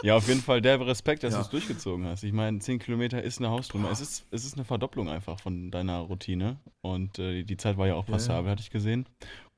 Ja, 0.02 0.16
auf 0.16 0.28
jeden 0.28 0.42
Fall 0.42 0.62
der 0.62 0.80
Respekt, 0.86 1.24
dass 1.24 1.34
Ja. 1.34 1.40
du 1.40 1.44
es 1.46 1.50
durchgezogen 1.50 2.06
hast. 2.06 2.24
Ich 2.24 2.32
meine, 2.32 2.60
10 2.60 2.80
Kilometer 2.80 3.22
ist 3.22 3.40
eine 3.40 3.50
Hausnummer. 3.50 3.92
Es 3.92 4.00
ist, 4.00 4.26
es 4.32 4.46
ist 4.46 4.56
eine 4.56 4.64
Verdopplung 4.66 5.10
einfach 5.10 5.40
von 5.40 5.72
deiner 5.72 6.00
Routine. 6.00 6.58
Und 6.82 7.20
äh, 7.20 7.44
die 7.44 7.58
Zeit 7.58 7.78
war 7.78 7.88
ja 7.88 7.96
auch 7.96 8.06
passabel, 8.06 8.46
ja. 8.46 8.52
hatte 8.52 8.62
ich 8.62 8.70
gesehen. 8.70 9.06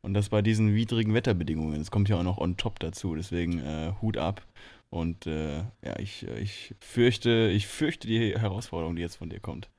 Und 0.01 0.15
das 0.15 0.29
bei 0.29 0.41
diesen 0.41 0.73
widrigen 0.73 1.13
Wetterbedingungen. 1.13 1.79
Es 1.79 1.91
kommt 1.91 2.09
ja 2.09 2.17
auch 2.17 2.23
noch 2.23 2.39
on 2.39 2.57
top 2.57 2.79
dazu. 2.79 3.13
Deswegen 3.15 3.59
äh, 3.59 3.93
Hut 4.01 4.17
ab. 4.17 4.41
Und 4.89 5.27
äh, 5.27 5.59
ja, 5.83 5.99
ich, 5.99 6.27
äh, 6.27 6.39
ich 6.39 6.73
fürchte, 6.79 7.49
ich 7.53 7.67
fürchte 7.67 8.07
die 8.07 8.35
Herausforderung, 8.37 8.95
die 8.95 9.01
jetzt 9.03 9.17
von 9.17 9.29
dir 9.29 9.39
kommt. 9.39 9.69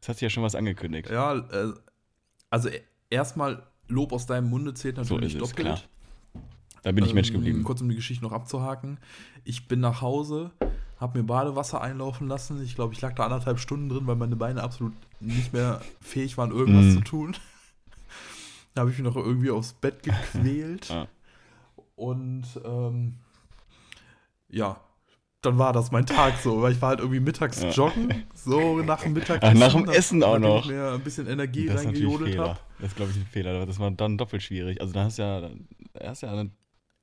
Das 0.00 0.08
hat 0.08 0.16
sich 0.16 0.22
ja 0.22 0.30
schon 0.30 0.42
was 0.42 0.54
angekündigt. 0.54 1.10
Ja, 1.10 1.36
äh, 1.36 1.72
also 2.48 2.70
e- 2.70 2.80
erstmal 3.10 3.62
Lob 3.88 4.12
aus 4.12 4.26
deinem 4.26 4.48
Munde 4.48 4.72
zählt 4.74 4.96
So 4.96 5.14
natürlich 5.14 5.34
es, 5.34 5.40
doppelt. 5.40 5.56
klar. 5.66 5.80
Da 6.82 6.92
bin 6.92 7.04
ich 7.04 7.12
Mensch 7.12 7.28
Ähm, 7.28 7.34
geblieben. 7.34 7.64
Kurz 7.64 7.80
um 7.82 7.88
die 7.90 7.96
Geschichte 7.96 8.24
noch 8.24 8.32
abzuhaken. 8.32 8.98
Ich 9.44 9.68
bin 9.68 9.80
nach 9.80 10.00
Hause, 10.00 10.50
habe 10.98 11.18
mir 11.18 11.24
Badewasser 11.26 11.80
einlaufen 11.82 12.26
lassen. 12.28 12.62
Ich 12.62 12.74
glaube, 12.74 12.94
ich 12.94 13.00
lag 13.02 13.14
da 13.14 13.24
anderthalb 13.24 13.58
Stunden 13.58 13.88
drin, 13.90 14.06
weil 14.06 14.16
meine 14.16 14.36
Beine 14.36 14.62
absolut 14.62 14.94
nicht 15.20 15.52
mehr 15.52 15.82
fähig 16.00 16.38
waren, 16.38 16.50
irgendwas 16.52 16.86
Mm. 16.86 16.92
zu 16.98 17.00
tun. 17.02 17.36
Da 18.72 18.82
habe 18.82 18.92
ich 18.92 18.98
mich 18.98 19.04
noch 19.04 19.16
irgendwie 19.16 19.50
aufs 19.50 19.72
Bett 19.72 20.02
gequält. 20.04 20.88
Ja. 20.90 21.08
Und 21.96 22.44
ähm, 22.64 23.16
ja, 24.48 24.80
dann 25.42 25.58
war 25.58 25.72
das 25.72 25.90
mein 25.90 26.04
Tag 26.06 26.36
so, 26.38 26.60
weil 26.62 26.72
ich 26.72 26.82
war 26.82 26.90
halt 26.90 27.00
irgendwie 27.00 27.20
mittags 27.20 27.62
Ja. 27.62 27.70
joggen, 27.70 28.24
so 28.34 28.78
nach 28.82 29.02
dem 29.02 29.14
Mittagessen. 29.14 29.42
Ach, 29.42 29.58
nach 29.58 29.72
dem 29.72 29.88
Essen 29.88 30.22
auch 30.22 30.38
noch. 30.38 30.64
Ich 30.64 30.70
mir 30.70 30.92
ein 30.92 31.00
bisschen 31.00 31.26
Energie 31.26 31.66
Das 31.66 31.80
ist 31.80 31.86
natürlich 31.86 32.02
ein 32.02 32.08
reingejodelt 32.08 32.32
Fehler. 32.34 32.48
habe. 32.50 32.60
Das 32.78 32.88
ist, 32.88 32.96
glaube 32.96 33.10
ich, 33.12 33.16
ein 33.16 33.26
Fehler. 33.26 33.66
Das 33.66 33.78
war 33.78 33.90
dann 33.90 34.18
doppelt 34.18 34.42
schwierig. 34.42 34.80
Also, 34.80 34.92
da 34.92 35.04
hast 35.04 35.18
du 35.18 35.22
ja, 35.22 35.40
da 35.40 35.50
hast 36.04 36.22
ja, 36.22 36.34
dann, 36.34 36.52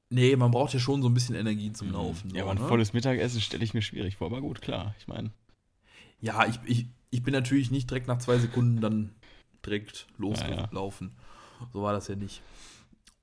Nee, 0.09 0.35
man 0.37 0.51
braucht 0.51 0.73
ja 0.73 0.79
schon 0.79 1.01
so 1.01 1.09
ein 1.09 1.13
bisschen 1.13 1.35
Energie 1.35 1.73
zum 1.73 1.91
Laufen. 1.91 2.29
Mhm. 2.29 2.35
ja, 2.35 2.43
so, 2.43 2.49
aber 2.49 2.57
ein 2.59 2.63
ne? 2.63 2.67
volles 2.69 2.93
Mittagessen 2.93 3.41
stelle 3.41 3.63
ich 3.63 3.73
mir 3.73 3.81
schwierig 3.81 4.15
vor. 4.17 4.27
Aber 4.27 4.39
gut, 4.41 4.61
klar. 4.61 4.95
Ich 4.99 5.07
meine, 5.07 5.31
Ja, 6.21 6.45
ich, 6.45 6.59
ich, 6.65 6.85
ich 7.09 7.23
bin 7.23 7.33
natürlich 7.33 7.71
nicht 7.71 7.89
direkt 7.89 8.07
nach 8.07 8.19
zwei 8.19 8.37
Sekunden 8.37 8.79
dann 8.81 9.15
direkt 9.65 10.07
Ja, 10.19 10.47
ja. 10.47 10.55
loslaufen. 10.61 11.11
So 11.73 11.81
war 11.81 11.91
das 11.93 12.07
ja 12.07 12.15
nicht. 12.15 12.41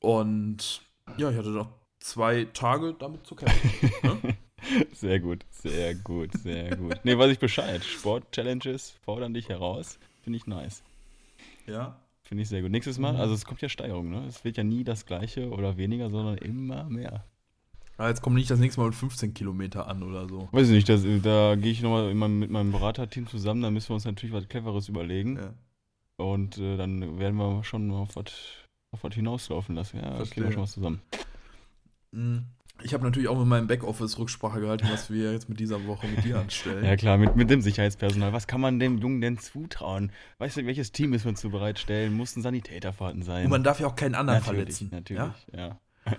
Und 0.00 0.82
ja, 1.16 1.30
ich 1.30 1.36
hatte 1.38 1.50
noch 1.50 1.70
zwei 2.00 2.44
Tage 2.52 2.94
damit 2.98 3.26
zu 3.26 3.34
kämpfen. 3.34 3.90
ne? 4.02 4.34
sehr 4.92 5.20
gut, 5.20 5.44
sehr 5.50 5.94
gut, 5.94 6.32
sehr 6.42 6.76
gut. 6.76 7.00
Nee, 7.04 7.16
weiß 7.18 7.30
ich 7.32 7.38
Bescheid. 7.38 7.84
Sport-Challenges 7.84 8.90
fordern 9.04 9.34
dich 9.34 9.48
heraus. 9.48 9.98
Finde 10.22 10.36
ich 10.38 10.46
nice. 10.46 10.82
Ja. 11.66 11.96
Finde 12.22 12.42
ich 12.42 12.48
sehr 12.48 12.62
gut. 12.62 12.70
Nächstes 12.70 12.98
Mal, 12.98 13.12
Mhm. 13.14 13.20
also 13.20 13.34
es 13.34 13.44
kommt 13.44 13.60
ja 13.60 13.68
Steigerung, 13.68 14.10
ne? 14.10 14.24
Es 14.26 14.44
wird 14.44 14.56
ja 14.56 14.64
nie 14.64 14.84
das 14.84 15.04
gleiche 15.06 15.50
oder 15.50 15.76
weniger, 15.76 16.08
sondern 16.10 16.38
immer 16.38 16.84
mehr. 16.84 17.24
Aber 17.96 18.08
jetzt 18.08 18.22
kommt 18.22 18.34
nicht 18.36 18.50
das 18.50 18.58
nächste 18.58 18.80
Mal 18.80 18.86
mit 18.88 18.96
15 18.96 19.34
Kilometer 19.34 19.86
an 19.86 20.02
oder 20.02 20.28
so. 20.28 20.48
Weiß 20.50 20.66
ich 20.68 20.74
nicht, 20.74 20.88
das, 20.88 21.02
da 21.22 21.54
gehe 21.54 21.70
ich 21.70 21.80
nochmal 21.82 22.12
mit 22.14 22.50
meinem 22.50 22.72
Beraterteam 22.72 23.26
zusammen, 23.28 23.62
da 23.62 23.70
müssen 23.70 23.90
wir 23.90 23.94
uns 23.94 24.04
natürlich 24.04 24.34
was 24.34 24.48
Cleveres 24.48 24.88
überlegen. 24.88 25.36
Ja. 25.36 25.54
Und 26.16 26.58
äh, 26.58 26.76
dann 26.76 27.18
werden 27.18 27.36
wir 27.36 27.62
schon 27.64 27.90
auf 27.92 28.16
was 28.16 28.32
auf 28.92 29.02
was 29.04 29.14
hinauslaufen 29.14 29.74
lassen. 29.74 29.98
Ja, 29.98 30.14
Verstehe. 30.14 30.26
kriegen 30.34 30.46
wir 30.46 30.52
schon 30.52 30.62
was 30.62 30.72
zusammen. 30.72 31.02
Mhm. 32.12 32.44
Ich 32.84 32.92
habe 32.92 33.02
natürlich 33.02 33.28
auch 33.28 33.38
mit 33.38 33.46
meinem 33.46 33.66
Backoffice 33.66 34.18
Rücksprache 34.18 34.60
gehalten, 34.60 34.86
was 34.92 35.10
wir 35.10 35.32
jetzt 35.32 35.48
mit 35.48 35.58
dieser 35.58 35.86
Woche 35.86 36.06
mit 36.06 36.22
dir 36.22 36.38
anstellen. 36.38 36.84
Ja 36.84 36.96
klar, 36.96 37.16
mit, 37.16 37.34
mit 37.34 37.48
dem 37.48 37.62
Sicherheitspersonal. 37.62 38.34
Was 38.34 38.46
kann 38.46 38.60
man 38.60 38.78
dem 38.78 38.98
Jungen 38.98 39.22
denn 39.22 39.38
zutrauen? 39.38 40.12
Weißt 40.36 40.58
du, 40.58 40.66
welches 40.66 40.92
Team 40.92 41.08
müssen 41.08 41.24
wir 41.30 41.34
zu 41.34 41.48
bereitstellen? 41.48 42.12
Muss 42.14 42.36
ein 42.36 42.42
Sanitäter 42.42 42.92
vorhanden 42.92 43.22
sein? 43.22 43.44
Und 43.46 43.50
man 43.50 43.64
darf 43.64 43.80
ja 43.80 43.86
auch 43.86 43.96
keinen 43.96 44.14
anderen 44.14 44.40
natürlich, 44.40 44.76
verletzen. 44.76 44.88
natürlich, 44.92 45.32
ja. 45.54 45.80
Ja? 46.06 46.16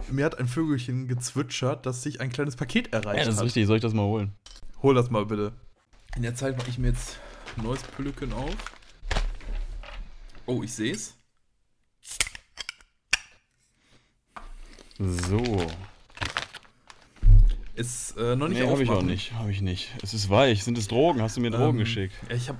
Mir 0.10 0.24
hat 0.24 0.38
ein 0.38 0.48
Vögelchen 0.48 1.08
gezwitschert, 1.08 1.84
dass 1.84 2.02
sich 2.02 2.22
ein 2.22 2.30
kleines 2.30 2.56
Paket 2.56 2.94
erreicht 2.94 3.18
Ja, 3.18 3.24
das 3.26 3.34
ist 3.34 3.40
hat. 3.40 3.44
richtig. 3.44 3.66
Soll 3.66 3.76
ich 3.76 3.82
das 3.82 3.92
mal 3.92 4.04
holen? 4.04 4.32
Hol 4.82 4.94
das 4.94 5.10
mal 5.10 5.26
bitte. 5.26 5.52
In 6.16 6.22
der 6.22 6.34
Zeit 6.34 6.56
mache 6.56 6.70
ich 6.70 6.78
mir 6.78 6.88
jetzt 6.88 7.18
ein 7.58 7.64
neues 7.64 7.82
Pülleken 7.82 8.32
auf. 8.32 8.56
Oh, 10.46 10.62
ich 10.62 10.72
sehe 10.72 10.94
es. 10.94 11.14
So. 14.98 15.66
Ist 17.78 18.16
äh, 18.16 18.34
noch 18.34 18.48
nicht 18.48 18.60
Nee, 18.60 18.68
habe 18.68 18.82
ich 18.82 18.90
auch 18.90 19.02
nicht. 19.02 19.32
Habe 19.34 19.50
ich 19.52 19.62
nicht. 19.62 19.90
Es 20.02 20.12
ist 20.12 20.28
weich. 20.28 20.64
Sind 20.64 20.76
es 20.78 20.88
Drogen? 20.88 21.22
Hast 21.22 21.36
du 21.36 21.40
mir 21.40 21.50
Drogen 21.50 21.78
Ähm, 21.78 21.84
geschickt? 21.84 22.14
Ich 22.34 22.48
habe 22.48 22.58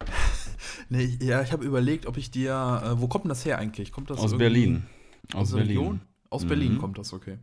nee, 0.88 1.18
ja, 1.20 1.42
ich 1.42 1.52
habe 1.52 1.64
überlegt, 1.64 2.06
ob 2.06 2.16
ich 2.16 2.30
dir. 2.30 2.82
Äh, 2.84 3.00
wo 3.00 3.08
kommt 3.08 3.24
denn 3.24 3.28
das 3.28 3.44
her 3.44 3.58
eigentlich? 3.58 3.92
Kommt 3.92 4.10
das 4.10 4.18
Aus 4.18 4.36
Berlin. 4.36 4.84
Aus, 5.34 5.42
Aus 5.42 5.52
Berlin. 5.52 5.76
Region? 5.78 6.00
Aus 6.30 6.44
Berlin 6.46 6.74
Mhm. 6.74 6.78
kommt 6.78 6.96
das, 6.98 7.12
okay. 7.12 7.38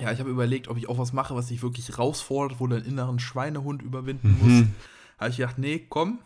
Ja, 0.00 0.10
ich 0.10 0.18
habe 0.18 0.30
überlegt, 0.30 0.66
ob 0.68 0.76
ich 0.76 0.88
auch 0.88 0.98
was 0.98 1.12
mache, 1.12 1.36
was 1.36 1.46
dich 1.48 1.62
wirklich 1.62 1.88
herausfordert, 1.88 2.58
wo 2.58 2.66
du 2.66 2.74
deinen 2.76 2.86
inneren 2.86 3.18
Schweinehund 3.20 3.80
überwinden 3.82 4.36
musst. 4.40 4.64
Mhm. 4.64 4.74
Habe 5.18 5.30
ich 5.30 5.36
gedacht, 5.36 5.58
nee, 5.58 5.78
komm. 5.88 6.18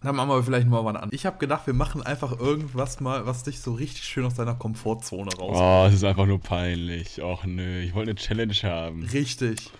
Dann 0.00 0.14
machen 0.14 0.28
wir 0.28 0.42
vielleicht 0.44 0.68
mal 0.68 0.84
was 0.84 0.94
an. 0.96 1.08
Ich 1.12 1.26
habe 1.26 1.38
gedacht, 1.38 1.66
wir 1.66 1.74
machen 1.74 2.02
einfach 2.02 2.38
irgendwas 2.38 3.00
mal, 3.00 3.26
was 3.26 3.42
dich 3.42 3.60
so 3.60 3.74
richtig 3.74 4.04
schön 4.04 4.24
aus 4.24 4.34
deiner 4.34 4.54
Komfortzone 4.54 5.30
raus. 5.36 5.56
Oh, 5.60 5.86
es 5.88 5.94
ist 5.94 6.04
einfach 6.04 6.26
nur 6.26 6.40
peinlich. 6.40 7.20
Och 7.22 7.44
nö, 7.44 7.80
ich 7.80 7.94
wollte 7.94 8.12
eine 8.12 8.18
Challenge 8.20 8.54
haben. 8.62 9.02
Richtig. 9.04 9.70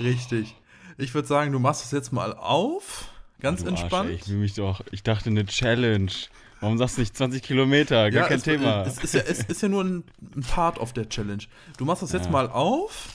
Richtig. 0.00 0.56
Ich 0.98 1.14
würde 1.14 1.28
sagen, 1.28 1.52
du 1.52 1.58
machst 1.60 1.84
es 1.84 1.90
jetzt 1.92 2.12
mal 2.12 2.34
auf. 2.34 3.08
Ganz 3.40 3.60
Arsch, 3.62 3.68
entspannt. 3.70 4.10
ey, 4.10 4.16
ich 4.16 4.28
will 4.28 4.38
mich 4.38 4.54
doch. 4.54 4.80
Ich 4.90 5.02
dachte 5.04 5.30
eine 5.30 5.46
Challenge. 5.46 6.10
Warum 6.60 6.78
sagst 6.78 6.96
du 6.96 7.02
nicht 7.02 7.16
20 7.16 7.42
Kilometer? 7.42 8.10
Gar 8.10 8.26
kein 8.28 8.38
es, 8.38 8.42
Thema. 8.44 8.82
Es 8.82 8.98
ist, 8.98 9.14
ja, 9.14 9.20
es 9.20 9.40
ist 9.40 9.62
ja 9.62 9.68
nur 9.68 9.84
ein, 9.84 10.04
ein 10.34 10.42
Part 10.42 10.78
of 10.78 10.92
der 10.92 11.08
Challenge. 11.08 11.42
Du 11.76 11.84
machst 11.84 12.02
das 12.02 12.12
jetzt 12.12 12.26
Ja. 12.26 12.30
mal 12.32 12.48
auf 12.48 13.08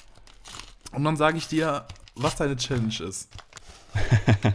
und 0.91 1.03
dann 1.03 1.18
sage 1.18 1.38
ich 1.38 1.48
dir, 1.48 1.86
was 2.15 2.36
deine 2.36 2.56
Challenge 2.56 2.94
ist. 3.03 3.29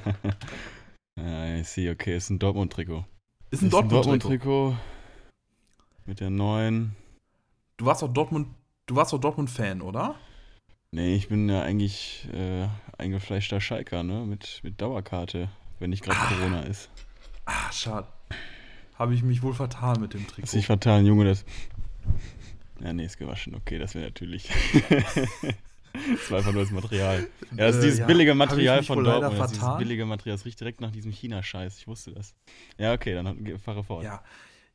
Ja, 1.17 1.57
ich 1.57 1.69
sehe, 1.69 1.93
okay, 1.93 2.17
ist 2.17 2.31
ein 2.31 2.39
Dortmund-Trikot. 2.39 3.05
Ist 3.51 3.63
ein 3.63 3.71
Dortmund-Trikot. 3.71 4.77
Mit 6.07 6.21
der 6.21 6.31
neuen. 6.31 6.97
du 7.77 7.87
warst 7.87 8.03
doch 8.03 8.13
Dortmund, 8.13 8.49
du 8.87 8.97
warst 8.97 9.13
doch 9.13 9.21
Dortmund-Fan, 9.21 9.81
oder? 9.81 10.17
Nee, 10.91 11.17
ich 11.17 11.29
bin 11.29 11.49
ja 11.49 11.63
eigentlich 11.63 12.29
äh, 12.33 12.69
eingefleischter 12.99 13.61
Schalker, 13.61 14.03
ne? 14.03 14.25
Mit, 14.27 14.61
mit 14.63 14.81
Dauerkarte, 14.81 15.49
wenn 15.79 15.91
nicht 15.91 16.05
gerade 16.05 16.19
Corona 16.35 16.63
ist. 16.63 16.91
Ah, 17.47 17.73
schade. 17.73 18.07
Habe 18.97 19.15
ich 19.15 19.23
mich 19.23 19.43
wohl 19.43 19.55
vertan 19.55 20.01
mit 20.01 20.15
dem 20.15 20.27
Trikot. 20.27 20.57
nicht 20.57 20.67
vertan, 20.67 21.05
Junge, 21.05 21.25
das. 21.25 21.45
Ja, 22.81 22.93
nee, 22.93 23.05
ist 23.05 23.19
gewaschen. 23.19 23.55
Okay, 23.55 23.79
das 23.79 23.95
wäre 23.95 24.05
natürlich. 24.05 24.51
das 25.95 26.31
war 26.31 26.39
einfach 26.39 26.53
nur 26.53 26.63
das 26.63 26.71
Material. 26.73 27.27
Ja, 27.51 27.57
das 27.57 27.77
ist 27.77 27.83
Äh, 27.83 27.85
dieses 27.87 27.99
ja, 28.01 28.07
billige 28.07 28.35
Material 28.35 28.83
von 28.83 29.05
Dortmund. 29.05 29.39
Das 29.39 29.53
ist 29.53 29.61
dieses 29.61 29.77
billige 29.79 30.05
Material. 30.07 30.37
Das 30.37 30.45
riecht 30.45 30.61
direkt 30.61 30.81
nach 30.81 30.91
diesem 30.91 31.13
China-Scheiß. 31.13 31.79
Ich 31.79 31.87
wusste 31.87 32.13
das. 32.13 32.35
Ja, 32.79 32.93
okay, 32.93 33.15
dann 33.15 33.59
fahre 33.59 33.85
fort. 33.85 34.05
Ja, 34.05 34.23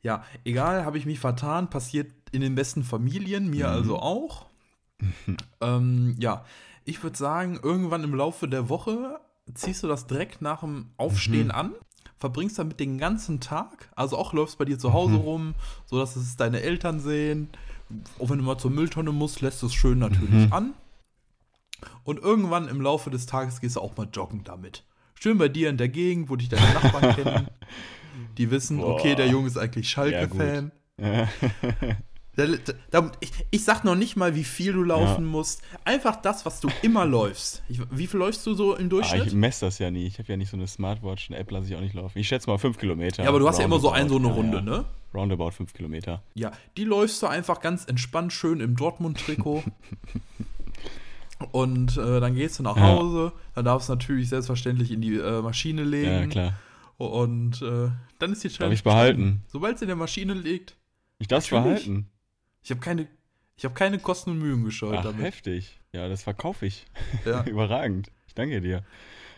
ja, 0.02 0.24
egal, 0.44 0.84
habe 0.84 0.96
ich 0.98 1.04
mich 1.06 1.18
vertan, 1.20 1.68
passiert 1.68 2.10
in 2.32 2.40
den 2.40 2.54
besten 2.54 2.82
Familien, 2.84 3.50
mir 3.50 3.66
Mhm. 3.68 3.72
also 3.74 3.98
auch. 3.98 4.46
ähm, 5.60 6.16
ja, 6.18 6.44
ich 6.84 7.02
würde 7.02 7.16
sagen, 7.16 7.58
irgendwann 7.62 8.04
im 8.04 8.14
Laufe 8.14 8.48
der 8.48 8.68
Woche 8.68 9.20
ziehst 9.54 9.82
du 9.82 9.88
das 9.88 10.06
direkt 10.06 10.40
nach 10.42 10.60
dem 10.60 10.90
Aufstehen 10.96 11.46
Mhm. 11.48 11.50
an, 11.54 11.72
verbringst 12.18 12.58
damit 12.58 12.80
den 12.80 12.98
ganzen 12.98 13.40
Tag, 13.40 13.90
also 13.96 14.16
auch 14.16 14.32
läufst 14.32 14.58
bei 14.58 14.64
dir 14.64 14.78
zu 14.78 14.92
Hause 14.92 15.14
Mhm. 15.14 15.20
rum, 15.20 15.54
sodass 15.86 16.16
es 16.16 16.36
deine 16.36 16.60
Eltern 16.62 17.00
sehen. 17.00 17.48
Auch 18.18 18.30
wenn 18.30 18.38
du 18.38 18.44
mal 18.44 18.58
zur 18.58 18.70
Mülltonne 18.70 19.10
musst, 19.12 19.40
lässt 19.40 19.62
du 19.62 19.66
es 19.66 19.74
schön 19.74 19.98
natürlich 19.98 20.46
Mhm. 20.46 20.52
an. 20.52 20.74
Und 22.04 22.18
irgendwann 22.20 22.68
im 22.68 22.80
Laufe 22.80 23.10
des 23.10 23.26
Tages 23.26 23.60
gehst 23.60 23.76
du 23.76 23.80
auch 23.80 23.96
mal 23.96 24.08
joggen 24.12 24.42
damit. 24.44 24.84
Schön 25.14 25.38
bei 25.38 25.48
dir 25.48 25.68
in 25.70 25.76
der 25.76 25.88
Gegend, 25.88 26.30
wo 26.30 26.36
dich 26.36 26.48
deine 26.48 26.72
Nachbarn 26.74 27.14
kennen. 27.22 27.48
Die 28.38 28.50
wissen, 28.50 28.78
Boah. 28.78 28.94
okay, 28.94 29.14
der 29.14 29.26
Junge 29.28 29.46
ist 29.48 29.56
eigentlich 29.58 29.86
Ja. 29.86 30.04
Schalke-Fan. 30.04 30.72
Da- 32.90 33.10
ich, 33.20 33.32
ich 33.50 33.64
sag 33.64 33.84
noch 33.84 33.96
nicht 33.96 34.16
mal, 34.16 34.34
wie 34.34 34.44
viel 34.44 34.72
du 34.72 34.82
laufen 34.82 35.26
musst. 35.26 35.62
Einfach 35.84 36.16
das, 36.16 36.46
was 36.46 36.60
du 36.60 36.68
immer 36.80 37.04
läufst. 37.04 37.62
Ich, 37.68 37.80
wie 37.90 38.06
viel 38.06 38.18
läufst 38.18 38.46
du 38.46 38.54
so 38.54 38.74
im 38.76 38.86
Ah, 38.86 38.88
Durchschnitt? 38.88 39.26
ich 39.26 39.34
messe 39.34 39.66
das 39.66 39.78
ja 39.78 39.90
nie. 39.90 40.06
Ich 40.06 40.18
habe 40.18 40.28
ja 40.28 40.36
nicht 40.38 40.48
so 40.50 40.56
eine 40.56 40.66
Smartwatch, 40.66 41.28
eine 41.30 41.38
App 41.38 41.50
lasse 41.50 41.68
ich 41.68 41.76
auch 41.76 41.80
nicht 41.80 41.94
laufen. 41.94 42.18
Ich 42.18 42.28
schätze 42.28 42.48
mal 42.48 42.56
5 42.56 42.78
Kilometer. 42.78 43.22
ja, 43.24 43.28
aber 43.28 43.40
du 43.40 43.48
hast 43.48 43.58
ja 43.58 43.64
immer 43.64 43.78
so 43.80 43.90
ein, 43.90 44.08
so 44.08 44.16
eine 44.16 44.28
Runde, 44.28 44.58
ja, 44.58 44.64
ja. 44.64 44.70
ne? 44.78 44.84
Roundabout 45.12 45.50
5 45.50 45.74
Kilometer. 45.74 46.22
Ja, 46.34 46.52
die 46.78 46.84
läufst 46.84 47.20
du 47.22 47.26
einfach 47.26 47.60
ganz 47.60 47.84
entspannt 47.84 48.32
schön 48.32 48.60
im 48.60 48.76
Dortmund-Trikot. 48.76 49.64
Und 51.52 51.96
äh, 51.96 52.20
dann 52.20 52.34
gehst 52.34 52.58
du 52.58 52.62
nach 52.62 52.76
Ja. 52.76 52.82
Hause. 52.82 53.32
Dann 53.54 53.64
darfst 53.64 53.88
du 53.88 53.92
natürlich 53.94 54.28
selbstverständlich 54.28 54.90
in 54.90 55.00
die 55.00 55.16
äh, 55.16 55.40
Maschine 55.42 55.84
legen. 55.84 56.10
Ja, 56.10 56.26
klar. 56.26 56.54
Und 56.98 57.62
äh, 57.62 57.88
dann 58.18 58.32
ist 58.32 58.44
die 58.44 58.48
Challenge. 58.48 58.70
Darf 58.70 58.78
ich 58.78 58.84
behalten? 58.84 59.42
Sobald 59.48 59.76
es 59.76 59.82
in 59.82 59.88
der 59.88 59.96
Maschine 59.96 60.34
liegt, 60.34 60.76
Ich 61.18 61.28
darf 61.28 61.44
es 61.44 61.50
behalten. 61.50 62.10
ich 62.62 62.70
habe 62.70 62.80
keine, 62.80 63.06
ich 63.56 63.64
habe 63.64 63.74
keine 63.74 63.98
Kosten 63.98 64.30
und 64.32 64.38
Mühen 64.38 64.64
gescheut 64.64 64.96
Ach, 64.98 65.04
damit. 65.04 65.22
heftig. 65.24 65.80
Ja, 65.92 66.08
das 66.08 66.22
verkaufe 66.22 66.66
ich. 66.66 66.86
Ja. 67.24 67.42
Überragend. 67.46 68.10
Ich 68.26 68.34
danke 68.34 68.60
dir. 68.60 68.84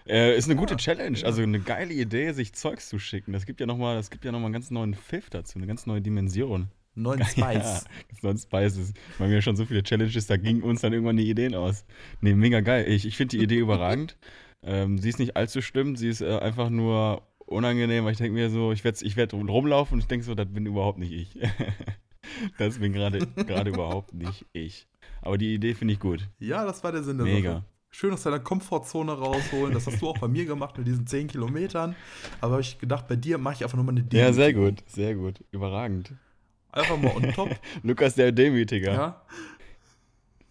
Äh, 0.08 0.36
ist 0.36 0.46
eine 0.46 0.56
gute 0.56 0.74
Ja, 0.74 0.78
Challenge, 0.78 1.16
ja. 1.16 1.24
also 1.26 1.40
eine 1.42 1.60
geile 1.60 1.94
Idee, 1.94 2.32
sich 2.32 2.52
Zeugs 2.54 2.88
zu 2.88 2.98
schicken. 2.98 3.32
Das 3.32 3.46
gibt 3.46 3.60
ja 3.60 3.66
nochmal, 3.66 3.94
das 3.94 4.10
gibt 4.10 4.24
ja 4.24 4.32
noch 4.32 4.40
mal 4.40 4.46
einen 4.46 4.52
ganz 4.54 4.72
neuen 4.72 4.94
Pfiff 4.94 5.30
dazu, 5.30 5.58
eine 5.58 5.68
ganz 5.68 5.86
neue 5.86 6.02
Dimension. 6.02 6.68
Neuen 6.94 7.18
Ja, 7.20 7.26
Spice. 7.26 7.84
ganz 8.08 8.22
neuen 8.22 8.38
Spices. 8.38 8.94
Wir 9.18 9.26
haben 9.26 9.32
ja 9.32 9.42
schon 9.42 9.56
so 9.56 9.64
viele 9.64 9.82
Challenges, 9.82 10.26
da 10.26 10.36
gingen 10.36 10.62
uns 10.62 10.80
dann 10.82 10.92
irgendwann 10.92 11.16
die 11.16 11.28
Ideen 11.28 11.54
aus. 11.54 11.84
Nee, 12.20 12.34
mega 12.34 12.60
geil. 12.60 12.86
Ich, 12.88 13.06
ich 13.06 13.16
finde 13.16 13.36
die 13.36 13.42
Idee 13.42 13.58
überragend. 13.58 14.16
Ähm, 14.64 14.96
sie 14.98 15.08
ist 15.08 15.18
nicht 15.18 15.36
allzu 15.36 15.60
schlimm, 15.60 15.96
sie 15.96 16.08
ist 16.08 16.20
äh, 16.20 16.38
einfach 16.38 16.70
nur 16.70 17.26
unangenehm, 17.46 18.04
weil 18.04 18.12
ich 18.12 18.18
denke 18.18 18.34
mir 18.34 18.48
so, 18.48 18.70
ich 18.70 18.84
werde 18.84 19.04
ich 19.04 19.16
werd 19.16 19.34
rumlaufen 19.34 19.94
und 19.94 19.98
ich 19.98 20.06
denke 20.06 20.24
so, 20.24 20.36
das 20.36 20.46
bin 20.46 20.66
überhaupt 20.66 20.98
nicht 20.98 21.10
ich. 21.10 21.36
das 22.58 22.78
bin 22.78 22.92
gerade 22.92 23.18
überhaupt 23.68 24.14
nicht 24.14 24.46
ich. 24.52 24.86
Aber 25.20 25.36
die 25.36 25.52
Idee 25.54 25.74
finde 25.74 25.94
ich 25.94 26.00
gut. 26.00 26.28
Ja, 26.38 26.64
das 26.64 26.84
war 26.84 26.92
der 26.92 27.02
Sinn 27.02 27.18
der 27.18 27.26
Mega. 27.26 27.52
Sache. 27.54 27.64
Schön 27.90 28.12
aus 28.12 28.22
deiner 28.22 28.38
Komfortzone 28.38 29.12
rausholen. 29.12 29.74
Das 29.74 29.86
hast 29.86 30.00
du 30.00 30.08
auch 30.08 30.18
bei 30.18 30.28
mir 30.28 30.46
gemacht 30.46 30.78
mit 30.78 30.86
diesen 30.86 31.06
10 31.06 31.26
Kilometern. 31.26 31.94
Aber 32.40 32.52
habe 32.52 32.62
ich 32.62 32.78
gedacht, 32.78 33.06
bei 33.06 33.16
dir 33.16 33.36
mache 33.38 33.54
ich 33.56 33.64
einfach 33.64 33.76
nochmal 33.76 33.94
eine 33.94 34.04
Demütigung. 34.04 34.26
Ja, 34.26 34.32
sehr 34.32 34.54
gut, 34.54 34.82
sehr 34.86 35.14
gut. 35.14 35.44
Überragend. 35.50 36.14
Einfach 36.72 36.96
mal 36.98 37.14
on 37.14 37.32
top. 37.32 37.50
Lukas 37.82 38.14
der 38.14 38.32
Demütiger. 38.32 38.92
ja. 38.92 39.22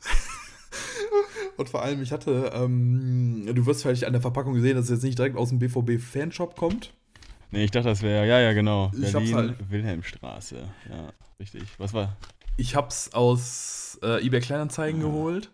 Und 1.58 1.70
vor 1.70 1.84
allem, 1.84 2.02
ich 2.02 2.12
hatte, 2.12 2.52
ähm, 2.56 3.46
du 3.54 3.66
wirst 3.66 3.82
vielleicht 3.84 4.06
an 4.06 4.14
der 4.14 4.22
Verpackung 4.22 4.54
gesehen, 4.54 4.76
dass 4.76 4.86
es 4.86 4.92
jetzt 4.92 5.04
nicht 5.04 5.18
direkt 5.18 5.36
aus 5.38 5.50
dem 5.50 5.60
BVB-Fanshop 5.60 6.56
kommt. 6.56 6.94
Nee, 7.52 7.66
ich 7.66 7.72
dachte, 7.72 7.90
das 7.90 8.02
wäre, 8.02 8.26
ja, 8.28 8.40
ja, 8.40 8.54
genau. 8.54 8.92
Ich 9.00 9.12
Berlin, 9.12 9.36
halt. 9.36 9.70
Wilhelmstraße. 9.70 10.56
Ja, 10.90 11.10
richtig. 11.40 11.64
Was 11.78 11.94
war? 11.94 12.16
Ich 12.58 12.76
hab's 12.76 13.14
aus 13.14 14.00
äh, 14.02 14.26
eBay 14.26 14.40
Kleinanzeigen 14.40 15.02
Ah. 15.02 15.06
geholt. 15.06 15.52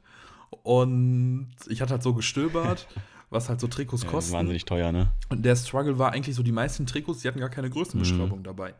Und 0.63 1.49
ich 1.67 1.81
hatte 1.81 1.91
halt 1.93 2.03
so 2.03 2.13
gestöbert, 2.13 2.87
was 3.29 3.49
halt 3.49 3.59
so 3.59 3.67
Trikots 3.67 4.03
Ja, 4.03 4.09
kosten. 4.09 4.33
wahnsinnig 4.33 4.65
teuer, 4.65 4.91
ne? 4.91 5.11
Und 5.29 5.43
der 5.43 5.55
Struggle 5.55 5.97
war 5.97 6.11
eigentlich 6.13 6.35
so, 6.35 6.43
die 6.43 6.51
meisten 6.51 6.85
Trikots, 6.85 7.21
die 7.21 7.27
hatten 7.27 7.39
gar 7.39 7.49
keine 7.49 7.69
Größenbeschreibung 7.69 8.43
dabei. 8.43 8.75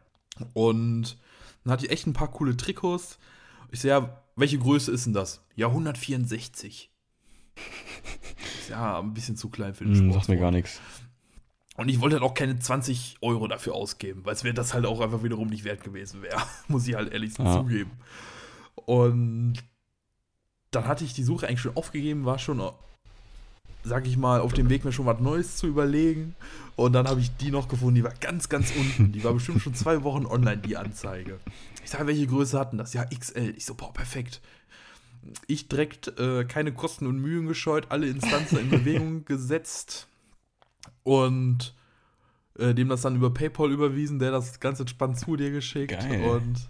Und 0.54 1.18
dann 1.64 1.74
hatte 1.74 1.86
ich 1.86 1.92
echt 1.92 2.08
ein 2.08 2.14
paar 2.14 2.32
coole 2.32 2.56
Trikots. 2.58 3.20
Ich 3.72 3.82
sehe, 3.82 3.92
ja, 3.92 4.24
welche 4.36 4.60
Größe 4.60 4.92
ist 4.92 5.06
denn 5.06 5.14
das? 5.14 5.44
Ja, 5.56 5.68
164. 5.68 6.92
Ist 8.60 8.70
ja 8.70 9.00
ein 9.00 9.14
bisschen 9.14 9.36
zu 9.36 9.50
klein 9.50 9.74
für 9.74 9.84
den 9.86 9.94
Hm, 9.94 10.00
Sport. 10.10 10.14
sagt 10.16 10.30
mir 10.30 10.38
gar 10.38 10.52
nichts. 10.52 10.80
Und 11.76 11.90
ich 11.90 12.00
wollte 12.02 12.16
halt 12.16 12.24
auch 12.24 12.34
keine 12.34 12.58
20 12.58 13.18
Euro 13.22 13.48
dafür 13.48 13.76
ausgeben, 13.76 14.26
weil 14.26 14.34
es 14.34 14.44
mir 14.44 14.54
das 14.54 14.74
halt 14.74 14.86
auch 14.86 15.00
einfach 15.00 15.24
wiederum 15.24 15.48
nicht 15.48 15.64
wert 15.64 15.84
gewesen 15.84 16.22
wäre. 16.22 16.42
Muss 16.68 16.88
ich 16.88 16.96
halt 16.96 17.12
ehrlich 17.14 17.38
Ja. 17.38 17.52
zugeben. 17.52 17.92
Und 18.76 19.56
dann 20.72 20.88
hatte 20.88 21.04
ich 21.04 21.14
die 21.14 21.24
Suche 21.24 21.48
eigentlich 21.48 21.62
schon 21.62 21.76
aufgegeben, 21.76 22.26
war 22.26 22.40
schon, 22.40 22.62
sag 23.84 24.08
ich 24.08 24.18
mal, 24.18 24.42
auf 24.42 24.54
dem 24.54 24.70
Weg, 24.70 24.86
mir 24.86 24.92
schon 24.92 25.06
was 25.06 25.20
Neues 25.20 25.58
zu 25.58 25.68
überlegen. 25.68 26.36
Und 26.76 26.94
dann 26.94 27.08
habe 27.08 27.20
ich 27.20 27.36
die 27.38 27.52
noch 27.52 27.68
gefunden, 27.68 27.96
die 27.96 28.04
war 28.04 28.14
ganz, 28.20 28.50
ganz 28.50 28.72
unten. 28.76 29.12
Die 29.12 29.24
war 29.24 29.34
bestimmt 29.34 29.62
schon 29.62 29.74
zwei 29.74 30.04
Wochen 30.04 30.26
online, 30.26 30.58
die 30.58 30.78
Anzeige. 30.78 31.40
Ich 31.84 31.92
sage, 31.92 32.08
welche 32.08 32.28
Größe 32.28 32.60
hatten 32.60 32.78
das? 32.78 32.94
Ja, 32.94 33.06
XL. 33.06 33.54
Ich 33.56 33.66
so, 33.66 33.74
boah, 33.74 33.94
perfekt. 33.94 34.42
Ich 35.48 35.68
direkt 35.68 36.20
äh, 36.20 36.46
keine 36.46 36.72
Kosten 36.74 37.08
und 37.08 37.20
Mühen 37.20 37.48
gescheut, 37.48 37.88
alle 37.90 38.08
Instanzen 38.08 38.60
in 38.60 38.70
Bewegung 38.70 39.26
gesetzt 39.26 40.08
und 41.04 41.74
äh, 42.60 42.74
dem 42.74 42.90
das 42.90 43.02
dann 43.02 43.16
über 43.16 43.34
PayPal 43.34 43.72
überwiesen, 43.72 44.20
der 44.20 44.32
das 44.32 44.60
ganz 44.60 44.80
entspannt 44.80 45.20
zu 45.20 45.36
dir 45.36 45.52
geschickt. 45.52 46.00
Geil. 46.00 46.24
Und 46.24 46.70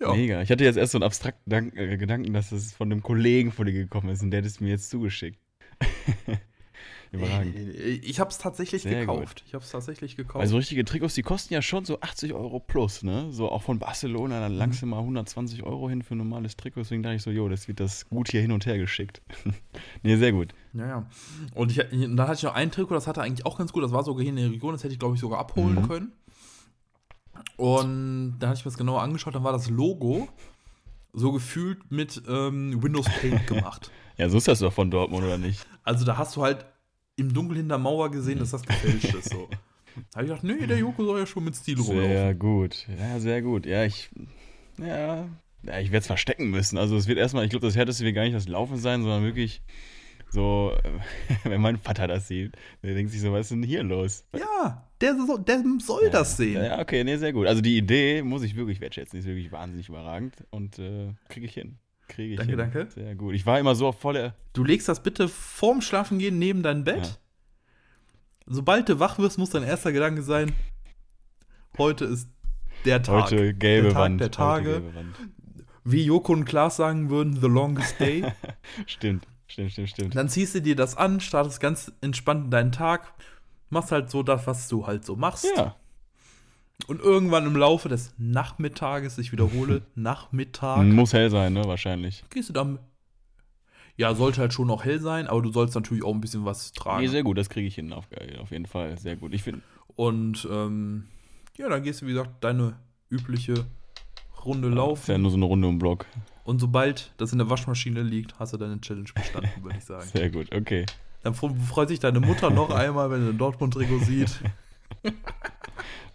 ja, 0.00 0.12
Mega. 0.12 0.42
Ich 0.42 0.50
hatte 0.50 0.64
jetzt 0.64 0.76
erst 0.76 0.92
so 0.92 0.98
einen 0.98 1.04
abstrakten 1.04 1.76
äh, 1.76 1.96
Gedanken, 1.96 2.32
dass 2.32 2.52
es 2.52 2.72
von 2.72 2.92
einem 2.92 3.02
Kollegen 3.02 3.52
von 3.52 3.66
dir 3.66 3.72
gekommen 3.72 4.10
ist 4.10 4.22
und 4.22 4.30
der 4.30 4.40
hat 4.40 4.46
es 4.46 4.60
mir 4.60 4.68
jetzt 4.68 4.90
zugeschickt. 4.90 5.38
Überragend. 7.12 7.54
ich 7.56 8.18
habe 8.20 8.30
es 8.30 8.38
tatsächlich 8.38 8.82
Sehr 8.82 9.00
gekauft. 9.00 9.44
Ich 9.46 9.54
habe 9.54 9.64
es 9.64 9.70
tatsächlich 9.70 10.16
gekauft. 10.16 10.40
Also 10.42 10.56
richtige 10.56 10.84
Trikots, 10.84 11.14
die 11.14 11.22
kosten 11.22 11.54
ja 11.54 11.62
schon 11.62 11.84
so 11.84 12.00
80 12.00 12.34
Euro 12.34 12.58
plus, 12.58 13.02
ne? 13.04 13.32
So 13.32 13.48
auch 13.50 13.62
von 13.62 13.78
Barcelona, 13.78 14.40
dann 14.40 14.52
langst 14.52 14.82
du 14.82 14.86
mal 14.86 14.98
120 14.98 15.62
Euro 15.62 15.88
hin 15.88 16.02
für 16.02 16.14
ein 16.14 16.18
normales 16.18 16.56
Trikot. 16.56 16.80
Deswegen 16.80 17.02
dachte 17.02 17.16
ich 17.16 17.22
so, 17.22 17.30
jo, 17.30 17.48
das 17.48 17.68
wird 17.68 17.80
das 17.80 18.08
gut 18.08 18.30
hier 18.30 18.40
hin 18.42 18.52
und 18.52 18.66
her 18.66 18.76
geschickt. 18.76 19.22
nee, 20.02 20.16
sehr 20.16 20.32
gut. 20.32 20.52
Ja, 20.74 20.86
ja. 20.86 21.06
Und 21.54 21.70
ich, 21.70 21.78
dann 21.78 22.20
hatte 22.20 22.34
ich 22.34 22.42
noch 22.42 22.54
ein 22.54 22.70
Trikot, 22.70 22.94
das 22.94 23.06
hatte 23.06 23.22
eigentlich 23.22 23.46
auch 23.46 23.56
ganz 23.56 23.72
gut. 23.72 23.84
Das 23.84 23.92
war 23.92 24.02
sogar 24.02 24.22
hier 24.22 24.30
in 24.30 24.36
der 24.36 24.50
Region, 24.50 24.72
das 24.72 24.82
hätte 24.82 24.92
ich, 24.92 24.98
glaube 24.98 25.14
ich, 25.14 25.20
sogar 25.20 25.38
abholen 25.38 25.76
Mhm. 25.82 25.88
können. 25.88 26.12
Und 27.56 28.36
dann 28.40 28.50
hatte 28.50 28.58
ich 28.58 28.64
mir 28.64 28.70
das 28.70 28.78
genauer 28.78 29.02
angeschaut, 29.02 29.34
dann 29.34 29.44
war 29.44 29.52
das 29.52 29.70
Logo 29.70 30.28
so 31.12 31.32
gefühlt 31.32 31.90
mit 31.90 32.20
ähm, 32.28 32.82
Windows 32.82 33.06
Paint 33.20 33.46
gemacht. 33.46 33.90
Ja, 34.16 34.28
so 34.28 34.38
ist 34.38 34.48
das 34.48 34.60
doch 34.60 34.72
von 34.72 34.90
Dortmund, 34.90 35.24
oder 35.24 35.38
nicht? 35.38 35.66
Also 35.82 36.04
da 36.04 36.16
hast 36.16 36.36
du 36.36 36.42
halt 36.42 36.64
im 37.16 37.32
Dunkel 37.32 37.58
hinter 37.58 37.78
Mauer 37.78 38.10
gesehen, 38.10 38.38
dass 38.38 38.50
das 38.50 38.62
gefälscht 38.62 39.14
ist. 39.14 39.30
So. 39.30 39.48
Da 40.10 40.18
habe 40.18 40.24
ich 40.24 40.28
gedacht, 40.28 40.44
nee, 40.44 40.66
der 40.66 40.76
Joko 40.76 41.06
soll 41.06 41.20
ja 41.20 41.24
schon 41.24 41.44
mit 41.44 41.56
Stil 41.56 41.80
rumlaufen. 41.80 42.10
Sehr 42.10 42.34
gut. 42.34 42.86
Ja, 43.00 43.18
sehr 43.18 43.40
gut. 43.40 43.64
Ja, 43.64 43.82
ich. 43.82 44.10
Ja. 44.76 45.26
ja 45.62 45.80
ich 45.80 45.90
werde 45.90 46.00
es 46.00 46.06
verstecken 46.06 46.50
müssen. 46.50 46.76
Also 46.76 46.98
es 46.98 47.06
wird 47.06 47.18
erstmal, 47.18 47.44
ich 47.44 47.50
glaube, 47.50 47.66
das 47.66 47.76
härteste 47.76 48.04
wird 48.04 48.14
gar 48.14 48.24
nicht 48.24 48.36
das 48.36 48.46
Laufen 48.46 48.76
sein, 48.76 49.00
sondern 49.00 49.24
wirklich 49.24 49.62
so, 50.28 50.76
wenn 51.44 51.62
mein 51.62 51.78
Vater 51.78 52.06
das 52.08 52.28
sieht, 52.28 52.52
der 52.82 52.92
denkt 52.94 53.10
sich 53.10 53.22
so, 53.22 53.32
was 53.32 53.46
ist 53.46 53.52
denn 53.52 53.62
hier 53.62 53.82
los? 53.82 54.26
Ja, 54.36 54.86
der, 55.00 55.16
so, 55.16 55.38
der 55.38 55.64
soll 55.78 56.04
ja, 56.04 56.10
das 56.10 56.36
sehen. 56.36 56.62
Ja, 56.62 56.78
okay, 56.78 57.02
nee, 57.02 57.16
sehr 57.16 57.32
gut. 57.32 57.46
Also 57.46 57.62
die 57.62 57.78
Idee 57.78 58.22
muss 58.22 58.42
ich 58.42 58.54
wirklich 58.54 58.82
wertschätzen, 58.82 59.16
die 59.16 59.20
ist 59.20 59.26
wirklich 59.26 59.50
wahnsinnig 59.50 59.88
überragend 59.88 60.44
und 60.50 60.78
äh, 60.78 61.14
kriege 61.30 61.46
ich 61.46 61.54
hin. 61.54 61.78
Kriege 62.08 62.34
ich 62.34 62.38
danke, 62.38 62.52
hin. 62.52 62.58
danke. 62.58 62.86
Sehr 62.90 63.14
gut. 63.14 63.34
Ich 63.34 63.46
war 63.46 63.58
immer 63.58 63.74
so 63.74 63.88
auf 63.88 64.00
volle. 64.00 64.34
Du 64.52 64.64
legst 64.64 64.88
das 64.88 65.02
bitte 65.02 65.28
vorm 65.28 65.80
Schlafengehen 65.80 66.38
neben 66.38 66.62
dein 66.62 66.84
Bett. 66.84 67.04
Ja. 67.04 67.16
Sobald 68.46 68.88
du 68.88 69.00
wach 69.00 69.18
wirst, 69.18 69.38
muss 69.38 69.50
dein 69.50 69.64
erster 69.64 69.92
Gedanke 69.92 70.22
sein: 70.22 70.52
Heute 71.78 72.04
ist 72.04 72.28
der 72.84 73.02
Tag. 73.02 73.24
Heute 73.24 73.54
gelbe 73.54 73.88
der 73.88 73.92
Tag 73.92 74.02
Wand. 74.02 74.20
Der 74.20 74.30
Tage. 74.30 74.82
Wie 75.84 76.04
Joko 76.04 76.32
und 76.32 76.44
Klaas 76.44 76.76
sagen 76.76 77.10
würden: 77.10 77.40
The 77.40 77.48
longest 77.48 77.98
day. 77.98 78.24
stimmt, 78.86 79.26
stimmt, 79.48 79.72
stimmt, 79.72 79.88
stimmt. 79.90 80.16
Dann 80.16 80.28
ziehst 80.28 80.54
du 80.54 80.62
dir 80.62 80.76
das 80.76 80.96
an, 80.96 81.20
startest 81.20 81.60
ganz 81.60 81.92
entspannt 82.00 82.46
in 82.46 82.50
deinen 82.50 82.72
Tag, 82.72 83.14
machst 83.70 83.90
halt 83.90 84.10
so 84.10 84.22
das, 84.22 84.46
was 84.46 84.68
du 84.68 84.86
halt 84.86 85.04
so 85.04 85.16
machst. 85.16 85.46
Ja. 85.56 85.76
Und 86.86 87.00
irgendwann 87.00 87.46
im 87.46 87.56
Laufe 87.56 87.88
des 87.88 88.14
Nachmittages, 88.18 89.18
ich 89.18 89.32
wiederhole, 89.32 89.82
Nachmittag. 89.94 90.84
Muss 90.84 91.12
hell 91.12 91.30
sein, 91.30 91.54
ne, 91.54 91.64
wahrscheinlich. 91.64 92.24
Gehst 92.30 92.50
du 92.50 92.52
dann. 92.52 92.78
Ja, 93.96 94.14
sollte 94.14 94.42
halt 94.42 94.52
schon 94.52 94.66
noch 94.66 94.84
hell 94.84 95.00
sein, 95.00 95.26
aber 95.26 95.40
du 95.40 95.50
sollst 95.50 95.74
natürlich 95.74 96.04
auch 96.04 96.12
ein 96.12 96.20
bisschen 96.20 96.44
was 96.44 96.72
tragen. 96.72 97.02
Nee, 97.02 97.08
sehr 97.08 97.22
gut, 97.22 97.38
das 97.38 97.48
kriege 97.48 97.66
ich 97.66 97.76
hin, 97.76 97.94
auf, 97.94 98.06
auf, 98.40 98.50
jeden 98.50 98.66
Fall. 98.66 98.98
Sehr 98.98 99.16
gut. 99.16 99.32
Ich 99.32 99.42
finde. 99.42 99.62
Und 99.96 100.46
ähm, 100.50 101.06
ja, 101.56 101.70
dann 101.70 101.82
gehst 101.82 102.02
du, 102.02 102.06
wie 102.06 102.10
gesagt, 102.10 102.44
deine 102.44 102.76
übliche 103.08 103.64
Runde 104.44 104.68
laufen. 104.68 105.00
Ist 105.00 105.08
ja 105.08 105.16
nur 105.16 105.30
so 105.30 105.38
eine 105.38 105.46
Runde 105.46 105.68
im 105.68 105.78
Block. 105.78 106.04
Und 106.44 106.60
sobald 106.60 107.12
das 107.16 107.32
in 107.32 107.38
der 107.38 107.48
Waschmaschine 107.48 108.02
liegt, 108.02 108.38
hast 108.38 108.52
du 108.52 108.58
deine 108.58 108.80
Challenge 108.80 109.08
bestanden, 109.14 109.50
würde 109.62 109.78
ich 109.78 109.84
sagen. 109.84 110.06
Sehr 110.12 110.30
gut, 110.30 110.54
okay. 110.54 110.84
Dann 111.22 111.34
freut 111.34 111.88
sich 111.88 111.98
deine 111.98 112.20
Mutter 112.20 112.50
noch 112.50 112.70
einmal, 112.74 113.10
wenn 113.10 113.20
sie 113.22 113.26
den 113.32 113.38
Dortmund-Trikot 113.38 113.98
sieht. 114.00 114.40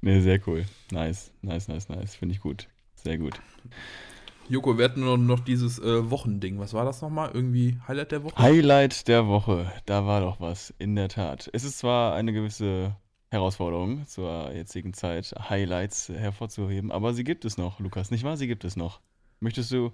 Nee, 0.01 0.19
sehr 0.19 0.39
cool. 0.47 0.65
Nice, 0.91 1.31
nice, 1.41 1.67
nice, 1.67 1.89
nice. 1.89 2.15
Finde 2.15 2.35
ich 2.35 2.41
gut. 2.41 2.67
Sehr 2.95 3.17
gut. 3.17 3.39
Joko, 4.49 4.77
wir 4.77 4.85
hatten 4.85 5.01
noch, 5.01 5.17
noch 5.17 5.39
dieses 5.39 5.79
äh, 5.79 6.09
Wochending. 6.09 6.59
Was 6.59 6.73
war 6.73 6.83
das 6.83 7.01
nochmal? 7.01 7.31
Irgendwie 7.33 7.77
Highlight 7.87 8.11
der 8.11 8.23
Woche? 8.23 8.37
Highlight 8.37 9.07
der 9.07 9.27
Woche. 9.27 9.71
Da 9.85 10.05
war 10.05 10.21
doch 10.21 10.41
was, 10.41 10.73
in 10.77 10.95
der 10.95 11.07
Tat. 11.07 11.49
Es 11.53 11.63
ist 11.63 11.79
zwar 11.79 12.15
eine 12.15 12.33
gewisse 12.33 12.95
Herausforderung 13.29 14.05
zur 14.07 14.51
jetzigen 14.53 14.93
Zeit, 14.93 15.33
Highlights 15.49 16.09
hervorzuheben, 16.09 16.91
aber 16.91 17.13
sie 17.13 17.23
gibt 17.23 17.45
es 17.45 17.57
noch, 17.57 17.79
Lukas, 17.79 18.11
nicht 18.11 18.25
wahr? 18.25 18.35
Sie 18.35 18.47
gibt 18.47 18.65
es 18.65 18.75
noch. 18.75 18.99
Möchtest 19.39 19.71
du 19.71 19.91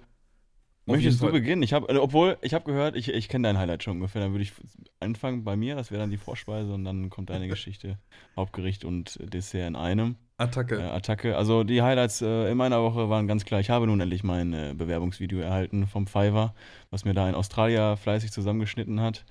Möchtest 0.88 1.22
du 1.22 1.32
beginnen? 1.32 1.62
Ich 1.64 1.74
habe, 1.74 2.02
obwohl, 2.02 2.38
ich 2.42 2.54
habe 2.54 2.66
gehört, 2.66 2.96
ich, 2.96 3.10
ich 3.10 3.28
kenne 3.28 3.48
dein 3.48 3.58
Highlight 3.58 3.84
schon 3.84 3.98
ungefähr. 3.98 4.22
Dann 4.22 4.32
würde 4.32 4.44
ich 4.44 4.54
anfangen 5.00 5.44
bei 5.44 5.56
mir, 5.56 5.76
das 5.76 5.92
wäre 5.92 6.02
dann 6.02 6.10
die 6.10 6.18
Vorspeise 6.18 6.74
und 6.74 6.84
dann 6.84 7.10
kommt 7.10 7.30
deine 7.30 7.48
Geschichte, 7.50 7.98
Hauptgericht 8.36 8.86
und 8.86 9.20
Dessert 9.22 9.68
in 9.68 9.76
einem. 9.76 10.16
Attacke. 10.38 10.80
Äh, 10.80 10.84
Attacke. 10.84 11.36
Also 11.36 11.64
die 11.64 11.82
Highlights 11.82 12.22
äh, 12.22 12.52
in 12.52 12.58
meiner 12.58 12.82
Woche 12.84 13.10
waren 13.10 13.28
ganz 13.28 13.46
klar. 13.46 13.60
Ich 13.60 13.70
habe 13.70 13.88
nun 13.88 14.00
endlich 14.00 14.24
mein 14.24 14.54
äh, 14.54 14.74
Bewerbungsvideo 14.78 15.40
erhalten 15.40 15.88
vom 15.88 16.06
Fiverr, 16.06 16.54
was 16.92 17.06
mir 17.06 17.14
da 17.14 17.26
ein 17.26 17.36
Australier 17.36 17.98
fleißig 17.98 18.32
zusammengeschnitten 18.32 19.02
hat 19.02 19.26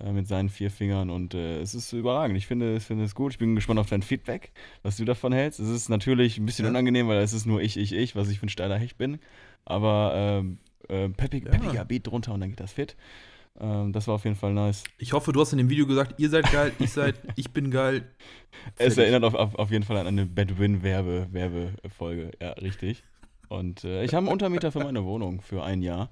äh, 0.00 0.12
mit 0.12 0.28
seinen 0.28 0.48
vier 0.48 0.70
Fingern 0.70 1.10
und 1.10 1.34
äh, 1.34 1.60
es 1.60 1.74
ist 1.74 1.92
überragend. 1.92 2.36
Ich 2.36 2.46
finde, 2.46 2.76
ich 2.76 2.84
finde 2.84 3.04
es 3.04 3.14
gut. 3.14 3.32
Ich 3.32 3.38
bin 3.38 3.54
gespannt 3.54 3.80
auf 3.80 3.88
dein 3.88 4.02
Feedback, 4.02 4.52
was 4.82 4.96
du 4.96 5.04
davon 5.04 5.32
hältst. 5.32 5.58
Es 5.58 5.68
ist 5.68 5.88
natürlich 5.88 6.38
ein 6.38 6.46
bisschen 6.46 6.64
ja. 6.64 6.70
unangenehm, 6.70 7.08
weil 7.08 7.18
es 7.18 7.32
ist 7.32 7.46
nur 7.46 7.60
ich, 7.60 7.76
ich, 7.76 7.92
ich, 7.92 8.14
was 8.14 8.28
ich 8.28 8.38
für 8.38 8.46
ein 8.46 8.50
steiler 8.50 8.78
Hecht 8.78 8.96
bin. 8.96 9.18
Aber 9.64 10.12
ähm, 10.14 10.58
äh, 10.88 11.08
peppig, 11.08 11.44
ja. 11.44 11.50
peppiger 11.50 11.84
Beat 11.84 12.06
drunter 12.06 12.32
und 12.32 12.40
dann 12.40 12.50
geht 12.50 12.60
das 12.60 12.72
fit. 12.72 12.96
Ähm, 13.60 13.92
das 13.92 14.08
war 14.08 14.16
auf 14.16 14.24
jeden 14.24 14.36
Fall 14.36 14.52
nice. 14.52 14.82
Ich 14.98 15.12
hoffe, 15.12 15.32
du 15.32 15.40
hast 15.40 15.52
in 15.52 15.58
dem 15.58 15.68
Video 15.68 15.86
gesagt, 15.86 16.18
ihr 16.18 16.28
seid 16.28 16.50
geil, 16.50 16.72
ich 16.78 16.90
seid, 16.90 17.16
ich 17.36 17.52
bin 17.52 17.70
geil. 17.70 18.08
Es 18.76 18.98
erinnert 18.98 19.24
auf, 19.24 19.34
auf, 19.34 19.54
auf 19.54 19.70
jeden 19.70 19.84
Fall 19.84 19.96
an 19.96 20.06
eine 20.06 20.26
Bedwin-Werbefolge, 20.26 22.32
ja, 22.40 22.50
richtig. 22.52 23.04
Und 23.48 23.84
äh, 23.84 24.04
ich 24.04 24.14
habe 24.14 24.26
einen 24.26 24.32
Untermieter 24.32 24.72
für 24.72 24.80
meine 24.80 25.04
Wohnung 25.04 25.40
für 25.40 25.62
ein 25.62 25.82
Jahr. 25.82 26.10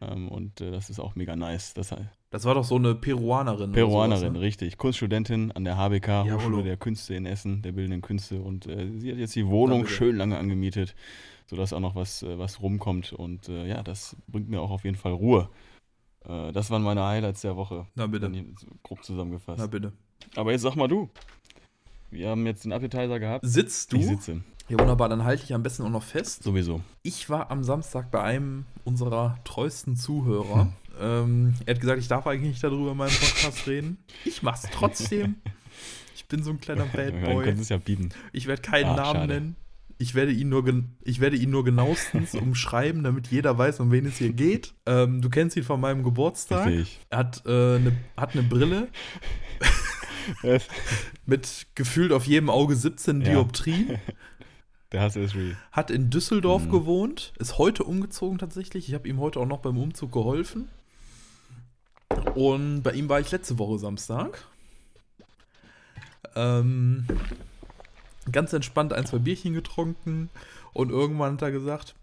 Ähm, 0.00 0.28
und 0.28 0.60
äh, 0.60 0.70
das 0.70 0.90
ist 0.90 1.00
auch 1.00 1.14
mega 1.14 1.34
nice. 1.34 1.74
Das, 1.74 1.94
das 2.30 2.44
war 2.44 2.54
doch 2.54 2.64
so 2.64 2.76
eine 2.76 2.94
Peruanerin. 2.94 3.72
Peruanerin, 3.72 4.20
sowas, 4.20 4.32
ne? 4.34 4.40
richtig. 4.40 4.76
Kunststudentin 4.76 5.52
an 5.52 5.64
der 5.64 5.78
HBK, 5.78 6.08
ja, 6.08 6.34
Hochschule 6.34 6.62
der 6.62 6.76
Künste 6.76 7.14
in 7.14 7.26
Essen, 7.26 7.62
der 7.62 7.72
Bildenden 7.72 8.02
Künste. 8.02 8.40
Und 8.40 8.66
äh, 8.66 8.90
sie 8.98 9.10
hat 9.10 9.18
jetzt 9.18 9.34
die 9.34 9.46
Wohnung 9.46 9.86
schön 9.86 10.16
lange 10.16 10.38
angemietet 10.38 10.94
sodass 11.46 11.72
auch 11.72 11.80
noch 11.80 11.94
was, 11.94 12.22
äh, 12.22 12.38
was 12.38 12.60
rumkommt. 12.60 13.12
Und 13.12 13.48
äh, 13.48 13.66
ja, 13.66 13.82
das 13.82 14.16
bringt 14.26 14.48
mir 14.48 14.60
auch 14.60 14.70
auf 14.70 14.84
jeden 14.84 14.96
Fall 14.96 15.12
Ruhe. 15.12 15.48
Äh, 16.28 16.52
das 16.52 16.70
waren 16.70 16.82
meine 16.82 17.04
Highlights 17.04 17.42
der 17.42 17.56
Woche. 17.56 17.86
Na 17.94 18.06
bitte. 18.06 18.30
Grob 18.82 19.04
zusammengefasst. 19.04 19.58
Na 19.58 19.66
bitte. 19.66 19.92
Aber 20.34 20.52
jetzt 20.52 20.62
sag 20.62 20.76
mal 20.76 20.88
du. 20.88 21.08
Wir 22.10 22.30
haben 22.30 22.46
jetzt 22.46 22.64
den 22.64 22.72
Appetizer 22.72 23.18
gehabt. 23.18 23.44
Sitzt 23.46 23.92
du? 23.92 23.96
Ich 23.96 24.06
sitze. 24.06 24.42
Ja, 24.68 24.78
wunderbar. 24.80 25.08
Dann 25.08 25.24
halte 25.24 25.44
ich 25.44 25.54
am 25.54 25.62
besten 25.62 25.82
auch 25.84 25.90
noch 25.90 26.02
fest. 26.02 26.42
Sowieso. 26.42 26.80
Ich 27.02 27.30
war 27.30 27.50
am 27.50 27.62
Samstag 27.62 28.10
bei 28.10 28.22
einem 28.22 28.64
unserer 28.84 29.38
treuesten 29.44 29.96
Zuhörer. 29.96 30.62
Hm. 30.62 30.72
Ähm, 30.98 31.54
er 31.66 31.74
hat 31.74 31.80
gesagt, 31.80 32.00
ich 32.00 32.08
darf 32.08 32.26
eigentlich 32.26 32.50
nicht 32.52 32.64
darüber 32.64 32.92
in 32.92 32.96
meinem 32.96 33.14
Podcast 33.14 33.66
reden. 33.66 33.98
Ich 34.24 34.42
mach's 34.42 34.62
trotzdem. 34.72 35.36
Ich 36.16 36.28
bin 36.28 36.42
so 36.42 36.50
ein 36.50 36.58
kleiner 36.58 36.86
Bad 36.86 37.22
Boy. 37.24 37.54
Du 37.54 37.60
es 37.60 37.68
ja 37.68 37.76
bieten. 37.76 38.08
Ich 38.32 38.48
werde 38.48 38.60
keinen 38.60 38.86
Ach, 38.86 38.96
Namen 38.96 39.14
schade. 39.20 39.32
nennen. 39.32 39.56
Ich 39.98 40.14
werde 40.14 40.32
ihn 40.32 40.50
nur, 40.50 40.64
ich 41.02 41.20
werde 41.20 41.36
ihn 41.36 41.50
nur 41.50 41.64
genauestens 41.64 42.34
umschreiben, 42.40 43.02
damit 43.02 43.28
jeder 43.28 43.56
weiß, 43.56 43.80
um 43.80 43.90
wen 43.90 44.06
es 44.06 44.18
hier 44.18 44.32
geht. 44.32 44.74
Ähm, 44.84 45.22
du 45.22 45.30
kennst 45.30 45.56
ihn 45.56 45.62
von 45.62 45.80
meinem 45.80 46.02
Geburtstag. 46.02 46.66
Richtig. 46.66 47.00
Er 47.08 47.18
hat, 47.18 47.42
äh, 47.46 47.78
ne, 47.78 47.92
hat 48.16 48.34
eine 48.34 48.42
Brille. 48.42 48.88
mit 51.26 51.66
gefühlt 51.74 52.12
auf 52.12 52.26
jedem 52.26 52.50
Auge 52.50 52.76
17 52.76 53.20
ja. 53.20 53.30
Dioptrien. 53.30 53.98
Der 54.92 55.00
Hass 55.00 55.16
ist 55.16 55.34
real. 55.34 55.56
Hat 55.72 55.90
in 55.90 56.10
Düsseldorf 56.10 56.66
mhm. 56.66 56.70
gewohnt, 56.70 57.32
ist 57.38 57.58
heute 57.58 57.84
umgezogen 57.84 58.38
tatsächlich. 58.38 58.88
Ich 58.88 58.94
habe 58.94 59.08
ihm 59.08 59.18
heute 59.18 59.40
auch 59.40 59.46
noch 59.46 59.58
beim 59.58 59.78
Umzug 59.78 60.12
geholfen. 60.12 60.68
Und 62.34 62.82
bei 62.82 62.92
ihm 62.92 63.08
war 63.08 63.18
ich 63.18 63.30
letzte 63.30 63.58
Woche 63.58 63.78
Samstag. 63.78 64.46
Ähm, 66.36 67.06
ganz 68.30 68.52
entspannt 68.52 68.92
ein, 68.92 69.06
zwei 69.06 69.18
Bierchen 69.18 69.54
getrunken 69.54 70.30
und 70.72 70.90
irgendwann 70.90 71.34
hat 71.34 71.42
er 71.42 71.52
gesagt, 71.52 71.94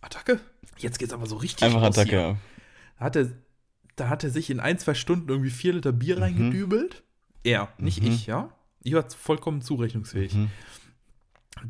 Attacke, 0.00 0.40
jetzt 0.78 0.98
geht's 0.98 1.12
aber 1.12 1.26
so 1.26 1.36
richtig 1.36 1.64
Einfach 1.64 1.82
Attacke, 1.82 2.16
ja. 2.16 2.36
Da 2.98 3.04
hat, 3.04 3.16
er, 3.16 3.30
da 3.96 4.08
hat 4.08 4.24
er 4.24 4.30
sich 4.30 4.50
in 4.50 4.60
ein, 4.60 4.78
zwei 4.78 4.94
Stunden 4.94 5.28
irgendwie 5.28 5.50
vier 5.50 5.74
Liter 5.74 5.92
Bier 5.92 6.16
mhm. 6.16 6.22
reingedübelt. 6.22 7.02
Er, 7.42 7.68
nicht 7.78 8.02
mhm. 8.02 8.08
ich, 8.08 8.26
ja. 8.26 8.50
Ich 8.82 8.94
war 8.94 9.08
vollkommen 9.10 9.62
zurechnungsfähig. 9.62 10.34
Mhm. 10.34 10.50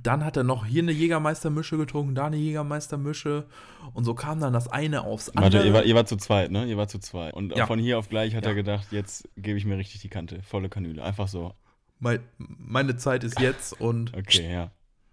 Dann 0.00 0.24
hat 0.24 0.36
er 0.36 0.44
noch 0.44 0.66
hier 0.66 0.82
eine 0.82 0.92
Jägermeistermische 0.92 1.76
getrunken, 1.76 2.14
da 2.14 2.26
eine 2.26 2.36
Jägermeistermische. 2.36 3.46
Und 3.92 4.04
so 4.04 4.14
kam 4.14 4.38
dann 4.38 4.52
das 4.52 4.68
eine 4.68 5.02
aufs 5.02 5.30
andere. 5.30 5.52
Warte, 5.52 5.66
ihr 5.66 5.74
war, 5.74 5.84
ihr 5.84 5.94
war 5.94 6.06
zu 6.06 6.16
zweit, 6.16 6.50
ne? 6.52 6.66
Ihr 6.66 6.76
war 6.76 6.86
zu 6.86 7.00
zweit. 7.00 7.34
Und 7.34 7.56
ja. 7.56 7.66
von 7.66 7.78
hier 7.78 7.98
auf 7.98 8.08
gleich 8.08 8.36
hat 8.36 8.44
ja. 8.44 8.50
er 8.50 8.54
gedacht, 8.54 8.88
jetzt 8.92 9.28
gebe 9.36 9.58
ich 9.58 9.64
mir 9.64 9.78
richtig 9.78 10.00
die 10.00 10.08
Kante. 10.08 10.42
Volle 10.42 10.68
Kanüle. 10.68 11.02
Einfach 11.02 11.26
so 11.26 11.54
mein, 12.00 12.20
meine 12.38 12.96
Zeit 12.96 13.24
ist 13.24 13.38
jetzt 13.38 13.78
und 13.80 14.14
okay, 14.16 14.52
ja. 14.52 14.70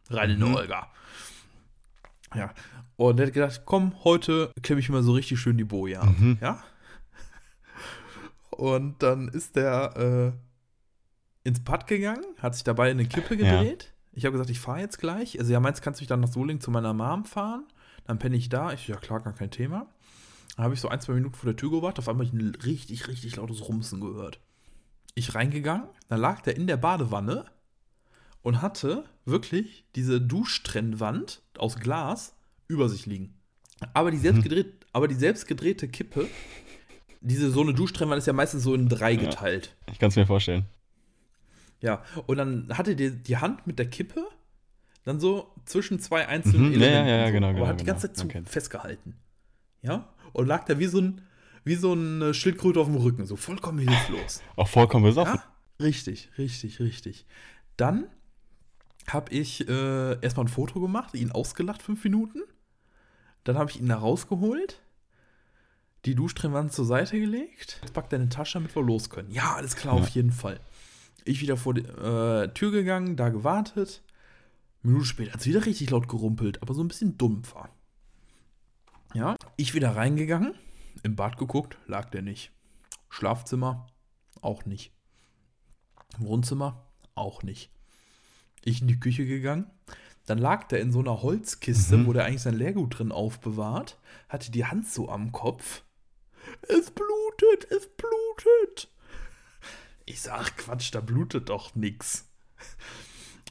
rein 0.10 0.32
in 0.32 0.40
mhm. 0.40 0.56
Olga. 0.56 0.88
Ja. 2.34 2.54
Und 2.96 3.20
er 3.20 3.28
hat 3.28 3.34
gedacht, 3.34 3.62
komm, 3.66 3.94
heute 4.04 4.52
klemme 4.64 4.80
ich 4.80 4.90
mal 4.90 5.04
so 5.04 5.12
richtig 5.14 5.40
schön 5.40 5.58
die 5.58 5.64
Boje 5.64 6.00
ab. 6.00 6.18
Mhm. 6.18 6.40
Ja. 6.42 6.64
Und 8.50 9.04
dann 9.04 9.28
ist 9.28 9.56
der 9.56 10.34
äh, 11.46 11.48
ins 11.48 11.64
Pad 11.64 11.86
gegangen, 11.86 12.26
hat 12.40 12.56
sich 12.56 12.64
dabei 12.64 12.90
in 12.90 13.00
eine 13.00 13.08
Klippe 13.08 13.38
gedreht. 13.38 13.84
Ja. 13.84 13.90
Ich 14.14 14.26
habe 14.26 14.32
gesagt, 14.32 14.50
ich 14.50 14.60
fahre 14.60 14.80
jetzt 14.80 14.98
gleich. 14.98 15.38
Also, 15.40 15.54
ja, 15.54 15.60
meinst 15.60 15.84
kannst 15.84 16.00
du 16.00 16.02
mich 16.02 16.08
dann 16.08 16.22
nach 16.22 16.30
Soling 16.30 16.60
zu 16.60 16.72
meiner 16.72 16.92
Mom 16.92 17.24
fahren? 17.26 17.68
Dann 18.06 18.18
penne 18.18 18.36
ich 18.36 18.50
da. 18.50 18.74
Ich, 18.74 18.88
ja, 18.88 18.96
klar, 18.96 19.20
gar 19.20 19.34
kein 19.34 19.52
Thema. 19.52 19.86
Dann 20.56 20.64
habe 20.64 20.74
ich 20.74 20.82
so 20.82 20.88
ein, 20.88 21.00
zwei 21.00 21.14
Minuten 21.14 21.36
vor 21.36 21.46
der 21.52 21.56
Tür 21.56 21.70
gewartet. 21.70 22.00
Auf 22.00 22.10
einmal 22.10 22.26
habe 22.26 22.36
ich 22.36 22.42
ein 22.42 22.56
richtig, 22.56 23.08
richtig 23.08 23.36
lautes 23.36 23.68
Rumsen 23.68 24.02
gehört 24.02 24.40
ich 25.18 25.36
reingegangen, 25.36 25.88
dann 26.08 26.20
lag 26.22 26.42
der 26.42 26.56
in 26.56 26.68
der 26.68 26.78
Badewanne 26.78 27.46
und 28.42 28.62
hatte 28.62 29.04
wirklich 29.26 29.86
diese 29.96 30.22
Duschtrennwand 30.22 31.42
aus 31.58 31.78
Glas 31.80 32.36
über 32.68 32.88
sich 32.90 33.06
liegen. 33.06 33.34
Aber 33.94 34.12
die 34.12 34.18
selbst, 34.18 34.44
gedreht, 34.44 34.66
mhm. 34.68 34.88
aber 34.94 35.08
die 35.08 35.16
selbst 35.16 35.48
gedrehte 35.48 35.88
Kippe, 35.88 36.28
diese 37.22 37.52
so 37.52 37.62
eine 37.62 37.74
Duschtrennwand 37.74 38.20
ist 38.20 38.28
ja 38.28 38.34
meistens 38.34 38.64
so 38.64 38.74
in 38.74 38.90
drei 38.90 39.12
ja, 39.12 39.22
geteilt. 39.22 39.76
Ich 39.92 40.00
kann 40.00 40.10
es 40.10 40.16
mir 40.16 40.26
vorstellen. 40.26 40.66
Ja, 41.82 42.04
und 42.26 42.38
dann 42.38 42.70
hatte 42.78 42.96
die, 42.96 43.12
die 43.12 43.38
Hand 43.38 43.68
mit 43.68 43.78
der 43.80 43.90
Kippe 43.90 44.26
dann 45.04 45.20
so 45.20 45.54
zwischen 45.66 46.00
zwei 46.00 46.28
einzelnen 46.28 46.70
Mhm, 46.74 46.82
ja, 46.82 46.88
Elementen. 46.88 47.08
ja, 47.10 47.18
ja, 47.18 47.28
so. 47.28 47.34
genau, 47.34 47.48
Aber 47.48 47.56
genau, 47.56 47.68
hat 47.68 47.80
die 47.80 47.86
ganze 47.86 48.08
genau. 48.08 48.16
Zeit 48.16 48.22
zu 48.24 48.28
kennt's. 48.28 48.52
festgehalten. 48.52 49.16
Ja? 49.82 50.10
Und 50.34 50.48
lag 50.48 50.66
da 50.66 50.80
wie 50.80 50.86
so 50.88 51.00
ein, 51.00 51.22
wie 51.68 51.76
so 51.76 51.92
eine 51.94 52.34
Schildkröte 52.34 52.80
auf 52.80 52.88
dem 52.88 52.96
Rücken, 52.96 53.26
so 53.26 53.36
vollkommen 53.36 53.80
hilflos. 53.80 54.42
Auch 54.56 54.68
vollkommen 54.68 55.06
besoffen. 55.06 55.36
Ja? 55.36 55.44
Richtig, 55.84 56.30
richtig, 56.38 56.80
richtig. 56.80 57.26
Dann 57.78 58.08
habe 59.08 59.32
ich 59.32 59.68
äh, 59.70 60.20
erstmal 60.22 60.46
ein 60.46 60.50
Foto 60.50 60.80
gemacht, 60.82 61.14
ihn 61.14 61.32
ausgelacht, 61.32 61.82
fünf 61.82 62.04
Minuten. 62.04 62.42
Dann 63.44 63.58
habe 63.58 63.70
ich 63.72 63.80
ihn 63.80 63.88
da 63.88 63.98
rausgeholt, 63.98 64.82
die 66.06 66.16
Duschtrennwand 66.16 66.74
zur 66.74 66.86
Seite 66.86 67.20
gelegt, 67.20 67.80
jetzt 67.82 67.94
packt 67.94 68.12
er 68.14 68.20
eine 68.20 68.30
Tasche, 68.30 68.56
damit 68.60 68.76
wir 68.76 68.84
los 68.84 69.10
können. 69.10 69.32
Ja, 69.32 69.56
alles 69.56 69.76
klar, 69.76 69.96
Ja. 69.96 70.02
auf 70.02 70.10
jeden 70.10 70.32
Fall. 70.32 70.60
Ich 71.26 71.42
wieder 71.42 71.58
vor 71.58 71.74
die 71.74 71.82
äh, 71.82 72.48
Tür 72.54 72.72
gegangen, 72.72 73.16
da 73.16 73.30
gewartet. 73.30 74.02
Minute 74.82 75.06
später 75.06 75.34
hat 75.34 75.42
es 75.42 75.48
wieder 75.48 75.66
richtig 75.66 75.90
laut 75.90 76.08
gerumpelt, 76.08 76.62
aber 76.62 76.74
so 76.74 76.82
ein 76.84 76.88
bisschen 76.88 77.18
dumpfer. 77.18 77.70
Ja, 79.14 79.36
ich 79.56 79.74
wieder 79.74 79.96
reingegangen, 79.96 80.54
im 81.04 81.16
Bad 81.16 81.38
geguckt, 81.38 81.78
lag 81.88 82.10
der 82.10 82.22
nicht. 82.22 82.52
Schlafzimmer, 83.10 83.88
auch 84.42 84.66
nicht. 84.66 84.92
Wohnzimmer, 86.18 86.86
auch 87.16 87.44
nicht. 87.44 87.72
Ich 88.64 88.82
in 88.82 88.88
die 88.88 89.00
Küche 89.00 89.26
gegangen, 89.26 89.70
dann 90.26 90.38
lag 90.38 90.68
der 90.68 90.82
in 90.82 90.92
so 90.92 91.00
einer 91.00 91.22
Holzkiste, 91.22 91.98
Mhm. 91.98 92.08
wo 92.08 92.14
der 92.14 92.26
eigentlich 92.26 92.42
sein 92.42 92.56
Leergut 92.58 92.98
drin 93.00 93.12
aufbewahrt, 93.12 93.98
hatte 94.30 94.52
die 94.52 94.66
Hand 94.66 94.88
so 94.88 95.10
am 95.10 95.32
Kopf. 95.32 95.84
Es 96.64 96.92
blutet, 96.92 97.72
es 97.72 97.88
blutet. 97.96 98.90
Ich 100.06 100.22
sag, 100.22 100.58
Quatsch, 100.58 100.94
da 100.94 101.02
blutet 101.02 101.50
doch 101.50 101.76
nix. 101.76 102.26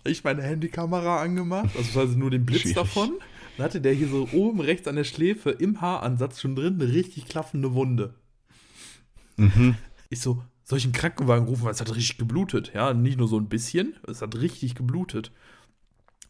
Ich 0.05 0.25
meine 0.25 0.43
Handykamera 0.43 1.21
angemacht, 1.21 1.75
also 1.77 2.05
nur 2.05 2.31
den 2.31 2.47
Blitz 2.47 2.61
Schwierig. 2.63 2.77
davon. 2.77 3.19
Dann 3.57 3.65
hatte 3.65 3.81
der 3.81 3.93
hier 3.95 4.09
so 4.09 4.29
oben 4.33 4.61
rechts 4.61 4.87
an 4.89 4.97
der 4.97 5.05
Schläfe 5.05 5.51
im 5.51 5.81
Haaransatz 5.81 6.41
schon 6.41 6.57
drin 6.57 6.75
eine 6.81 6.93
richtig 6.93 7.27
klaffende 7.27 7.75
Wunde. 7.75 8.15
Mhm. 9.37 9.77
Ich 10.11 10.21
so, 10.21 10.43
soll 10.65 10.79
ich 10.79 10.85
einen 10.85 10.93
Krankenwagen 10.93 11.47
rufen, 11.47 11.65
weil 11.65 11.73
es 11.73 11.81
hat 11.81 11.95
richtig 11.95 12.19
geblutet. 12.19 12.73
Ja, 12.75 12.93
nicht 12.95 13.19
nur 13.19 13.29
so 13.29 13.39
ein 13.39 13.49
bisschen, 13.49 13.95
es 14.07 14.23
hat 14.23 14.37
richtig 14.37 14.75
geblutet. 14.75 15.33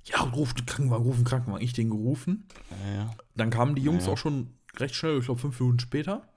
Ja, 0.04 0.20
ruf 0.20 0.54
den 0.54 0.66
Krankenwagen, 0.66 1.04
ruf 1.04 1.16
den 1.16 1.24
Krankenwagen. 1.24 1.64
Ich 1.64 1.72
den 1.72 1.90
gerufen. 1.90 2.44
Ja, 2.70 2.94
ja. 2.96 3.10
Dann 3.34 3.50
kamen 3.50 3.74
die 3.74 3.82
Jungs 3.82 4.06
Ja. 4.06 4.12
auch 4.12 4.18
schon 4.18 4.50
recht 4.76 4.94
schnell, 4.94 5.18
ich 5.18 5.24
glaube 5.24 5.40
fünf 5.40 5.58
Minuten 5.58 5.80
später. 5.80 6.28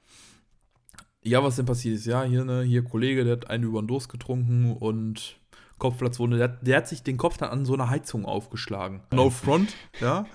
Ja, 1.23 1.43
was 1.43 1.58
denn 1.58 1.65
passiert 1.65 1.95
ist? 1.95 2.06
Ja, 2.06 2.23
hier, 2.23 2.45
ne, 2.45 2.62
hier 2.63 2.84
Kollege, 2.84 3.25
der 3.25 3.34
hat 3.34 3.49
einen 3.49 3.65
über 3.65 3.82
den 3.82 3.88
Durst 3.88 4.10
getrunken 4.10 4.71
und 4.75 5.38
Kopfplatzwunde. 5.78 6.38
Der, 6.38 6.47
hat- 6.49 6.65
der 6.65 6.78
hat 6.78 6.88
sich 6.88 7.04
den 7.04 7.17
Kopf 7.17 7.38
dann 7.38 7.49
an 7.49 7.65
so 7.65 7.73
einer 7.73 7.89
Heizung 7.89 8.25
aufgeschlagen. 8.25 9.02
No 9.13 9.30
front, 9.30 9.73
ja. 9.99 10.25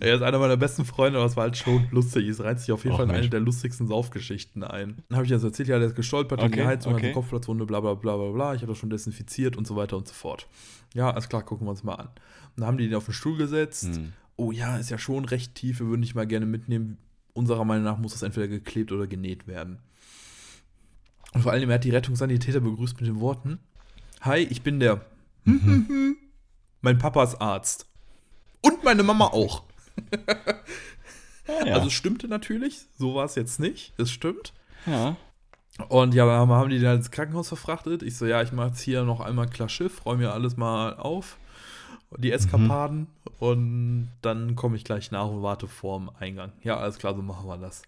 Er 0.00 0.14
ist 0.14 0.22
einer 0.22 0.38
meiner 0.38 0.56
besten 0.56 0.84
Freunde, 0.84 1.18
aber 1.18 1.26
es 1.26 1.36
war 1.36 1.44
halt 1.44 1.56
schon 1.56 1.86
lustig. 1.90 2.28
Es 2.28 2.40
reizt 2.40 2.64
sich 2.64 2.72
auf 2.72 2.84
jeden 2.84 2.94
Och, 2.94 2.98
Fall 2.98 3.08
in 3.08 3.14
eine 3.14 3.28
der 3.28 3.40
lustigsten 3.40 3.86
Saufgeschichten 3.86 4.62
ein. 4.62 5.02
Dann 5.08 5.16
habe 5.16 5.24
ich 5.24 5.30
das 5.30 5.44
erzählt, 5.44 5.68
ja, 5.68 5.78
der 5.78 5.88
ist 5.88 5.96
gestolpert 5.96 6.42
in 6.42 6.52
die 6.52 6.60
Okay, 6.60 6.66
Heizung, 6.66 6.92
hat 6.92 6.98
okay. 6.98 7.06
eine 7.06 7.14
Kopfplatzwunde, 7.14 7.66
bla 7.66 7.80
bla 7.80 7.94
bla 7.94 8.16
bla 8.16 8.30
bla. 8.30 8.54
Ich 8.54 8.62
habe 8.62 8.72
das 8.72 8.78
schon 8.78 8.90
desinfiziert 8.90 9.56
und 9.56 9.66
so 9.66 9.76
weiter 9.76 9.96
und 9.96 10.08
so 10.08 10.14
fort. 10.14 10.48
Ja, 10.94 11.10
alles 11.10 11.28
klar, 11.28 11.42
gucken 11.42 11.66
wir 11.66 11.70
uns 11.70 11.82
mal 11.82 11.94
an. 11.94 12.06
Und 12.08 12.60
dann 12.60 12.66
haben 12.66 12.78
die 12.78 12.86
den 12.86 12.94
auf 12.94 13.04
den 13.04 13.14
Stuhl 13.14 13.36
gesetzt. 13.36 13.96
Hm. 13.96 14.12
Oh 14.36 14.52
ja, 14.52 14.76
ist 14.76 14.90
ja 14.90 14.98
schon 14.98 15.24
recht 15.24 15.54
tief, 15.54 15.80
wir 15.80 15.86
würden 15.86 16.02
dich 16.02 16.14
mal 16.14 16.26
gerne 16.26 16.46
mitnehmen. 16.46 16.98
Unserer 17.32 17.64
Meinung 17.64 17.84
nach 17.84 17.98
muss 17.98 18.12
das 18.12 18.22
entweder 18.22 18.48
geklebt 18.48 18.92
oder 18.92 19.06
genäht 19.06 19.46
werden. 19.46 19.78
Und 21.34 21.42
vor 21.42 21.52
allem, 21.52 21.68
er 21.68 21.74
hat 21.76 21.84
die 21.84 21.90
Rettungssanitäter 21.90 22.60
begrüßt 22.60 23.00
mit 23.00 23.08
den 23.08 23.20
Worten: 23.20 23.58
Hi, 24.22 24.38
ich 24.38 24.62
bin 24.62 24.80
der. 24.80 25.04
mein 26.80 26.98
Papa 26.98 27.24
ist 27.24 27.40
Arzt. 27.40 27.86
Und 28.62 28.82
meine 28.84 29.02
Mama 29.02 29.26
auch. 29.26 29.64
Ah, 31.46 31.66
ja. 31.66 31.74
Also 31.74 31.88
es 31.88 31.92
stimmte 31.92 32.28
natürlich, 32.28 32.86
so 32.98 33.14
war 33.14 33.24
es 33.24 33.34
jetzt 33.34 33.60
nicht. 33.60 33.92
Es 33.98 34.10
stimmt. 34.10 34.52
ja. 34.86 35.16
Und 35.88 36.14
ja, 36.14 36.24
dann 36.24 36.48
haben 36.48 36.70
die 36.70 36.78
dann 36.78 36.98
ins 36.98 37.10
Krankenhaus 37.10 37.48
verfrachtet. 37.48 38.04
Ich 38.04 38.16
so, 38.16 38.26
ja, 38.26 38.40
ich 38.42 38.52
mache 38.52 38.68
jetzt 38.68 38.80
hier 38.80 39.02
noch 39.02 39.20
einmal 39.20 39.48
klar 39.48 39.68
Schiff, 39.68 40.06
räume 40.06 40.22
mir 40.24 40.32
alles 40.32 40.56
mal 40.56 40.94
auf, 40.96 41.36
die 42.16 42.30
Eskapaden 42.30 43.08
und 43.40 44.08
dann 44.22 44.54
komme 44.54 44.76
ich 44.76 44.84
gleich 44.84 45.10
nach 45.10 45.26
und 45.26 45.42
warte 45.42 45.66
vorm 45.66 46.10
Eingang. 46.20 46.52
Ja, 46.62 46.76
alles 46.76 46.98
klar, 46.98 47.16
so 47.16 47.22
machen 47.22 47.48
wir 47.48 47.58
das. 47.58 47.82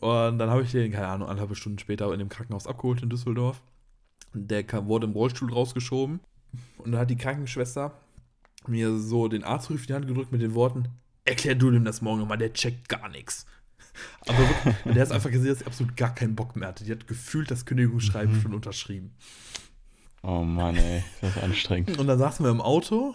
Und 0.00 0.38
dann 0.38 0.50
habe 0.50 0.62
ich 0.62 0.72
den, 0.72 0.90
keine 0.90 1.06
Ahnung, 1.06 1.28
anderthalb 1.28 1.56
Stunden 1.56 1.78
später 1.78 2.12
in 2.12 2.18
dem 2.18 2.28
Krankenhaus 2.28 2.66
abgeholt 2.66 3.02
in 3.02 3.08
Düsseldorf. 3.08 3.62
Der 4.32 4.64
kam, 4.64 4.86
wurde 4.88 5.06
im 5.06 5.12
Rollstuhl 5.12 5.52
rausgeschoben 5.52 6.20
und 6.78 6.92
dann 6.92 7.00
hat 7.00 7.10
die 7.10 7.16
Krankenschwester 7.16 7.92
mir 8.66 8.98
so 8.98 9.28
den 9.28 9.44
Arztbrief 9.44 9.82
in 9.82 9.86
die 9.86 9.94
Hand 9.94 10.08
gedrückt 10.08 10.32
mit 10.32 10.42
den 10.42 10.54
Worten, 10.54 10.88
erklär 11.26 11.54
du 11.54 11.70
dem 11.70 11.84
das 11.84 12.00
morgen 12.00 12.26
mal, 12.26 12.36
der 12.36 12.52
checkt 12.52 12.88
gar 12.88 13.08
nichts. 13.08 13.46
Aber 14.26 14.38
wirklich, 14.38 14.74
der 14.84 15.02
hat 15.02 15.12
einfach 15.12 15.30
gesehen, 15.30 15.48
dass 15.48 15.60
sie 15.60 15.66
absolut 15.66 15.96
gar 15.96 16.14
keinen 16.14 16.36
Bock 16.36 16.56
mehr 16.56 16.68
hatte. 16.68 16.84
Die 16.84 16.92
hat 16.92 17.06
gefühlt 17.06 17.50
das 17.50 17.64
Kündigungsschreiben 17.64 18.40
schon 18.40 18.54
unterschrieben. 18.54 19.14
Oh 20.22 20.42
Mann, 20.42 20.76
ey, 20.76 21.04
das 21.20 21.36
ist 21.36 21.42
anstrengend. 21.42 21.98
Und 21.98 22.06
dann 22.06 22.18
saßen 22.18 22.44
wir 22.44 22.50
im 22.50 22.60
Auto. 22.60 23.14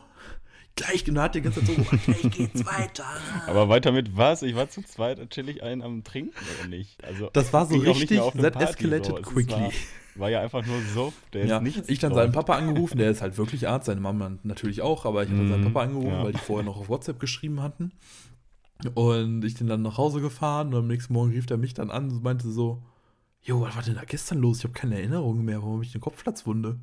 Gleich, 0.76 1.08
und 1.08 1.16
dann 1.16 1.26
hat 1.26 1.36
die 1.36 1.42
ganze 1.42 1.64
Zeit 1.64 1.76
so, 1.76 1.98
gleich 2.06 2.30
geht's 2.32 2.66
weiter. 2.66 3.06
Aber 3.48 3.70
weiter 3.70 3.92
mit 3.92 4.16
was? 4.18 4.42
Ich 4.42 4.56
war 4.56 4.70
zu 4.70 4.82
zweit 4.84 5.30
chillig 5.30 5.62
einen 5.64 5.82
am 5.82 6.04
Trinken 6.04 6.34
oder 6.56 6.68
nicht? 6.70 7.04
Also, 7.04 7.30
Das 7.34 7.52
war 7.54 7.66
so 7.66 7.76
richtig, 7.78 8.20
that 8.42 8.54
Party, 8.54 8.64
escalated 8.64 9.06
so. 9.08 9.22
Quickly. 9.22 9.54
War, 9.54 9.72
war 10.16 10.30
ja 10.30 10.42
einfach 10.42 10.66
nur 10.66 10.82
so, 10.94 11.14
der 11.34 11.46
Ja, 11.46 11.58
ist 11.58 11.64
nichts 11.64 11.90
ich 11.90 12.00
dann 12.00 12.14
seinen 12.14 12.32
Papa 12.32 12.56
angerufen, 12.56 12.98
der 12.98 13.12
ist 13.12 13.22
halt 13.22 13.38
wirklich 13.38 13.68
Arzt, 13.68 13.86
seine 13.88 14.02
Mama 14.02 14.32
natürlich 14.44 14.82
auch, 14.82 15.06
aber 15.06 15.24
ich 15.24 15.30
habe 15.30 15.40
dann 15.40 15.48
seinen 15.48 15.62
Mhm, 15.62 15.74
Papa 15.74 15.86
angerufen, 15.86 16.10
ja. 16.10 16.24
weil 16.24 16.32
die 16.34 16.40
vorher 16.40 16.66
noch 16.66 16.78
auf 16.78 16.90
WhatsApp 16.90 17.20
geschrieben 17.20 17.62
hatten. 17.62 17.92
Und 18.96 19.46
ich 19.46 19.56
bin 19.58 19.68
dann 19.68 19.84
nach 19.84 19.98
Hause 19.98 20.22
gefahren 20.22 20.70
und 20.70 20.76
am 20.80 20.88
nächsten 20.88 21.14
Morgen 21.14 21.32
rief 21.32 21.50
er 21.50 21.58
mich 21.58 21.74
dann 21.74 21.92
an 21.92 22.10
und 22.10 22.24
meinte 22.24 22.50
so, 22.52 22.82
Jo, 23.44 23.62
was 23.62 23.76
war 23.76 23.82
denn 23.84 23.96
da 23.96 24.04
gestern 24.06 24.38
los? 24.40 24.60
Ich 24.60 24.64
habe 24.66 24.74
keine 24.74 24.96
Erinnerung 24.96 25.44
mehr, 25.44 25.60
warum 25.62 25.76
habe 25.76 25.84
ich 25.86 25.94
eine 25.96 26.02
Kopfplatzwunde? 26.02 26.80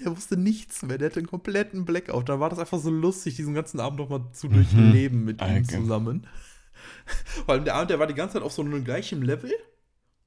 Der 0.00 0.14
wusste 0.16 0.36
nichts 0.36 0.82
mehr, 0.82 0.98
der 0.98 1.10
hatte 1.10 1.20
einen 1.20 1.26
kompletten 1.28 1.84
Blackout. 1.84 2.28
Da 2.28 2.40
war 2.40 2.50
das 2.50 2.58
einfach 2.58 2.78
so 2.78 2.90
lustig, 2.90 3.36
diesen 3.36 3.54
ganzen 3.54 3.80
Abend 3.80 3.98
noch 3.98 4.08
mal 4.08 4.30
zu 4.32 4.48
durchleben 4.48 5.24
mit 5.24 5.40
ihm 5.40 5.46
Okay. 5.46 5.62
zusammen. 5.64 6.26
Vor 7.44 7.54
allem 7.54 7.64
der 7.64 7.74
Abend, 7.74 7.90
der 7.90 7.98
war 7.98 8.06
die 8.06 8.14
ganze 8.14 8.34
Zeit 8.34 8.42
auf 8.42 8.52
so 8.52 8.62
einem 8.62 8.84
gleichen 8.84 9.22
Level. 9.22 9.52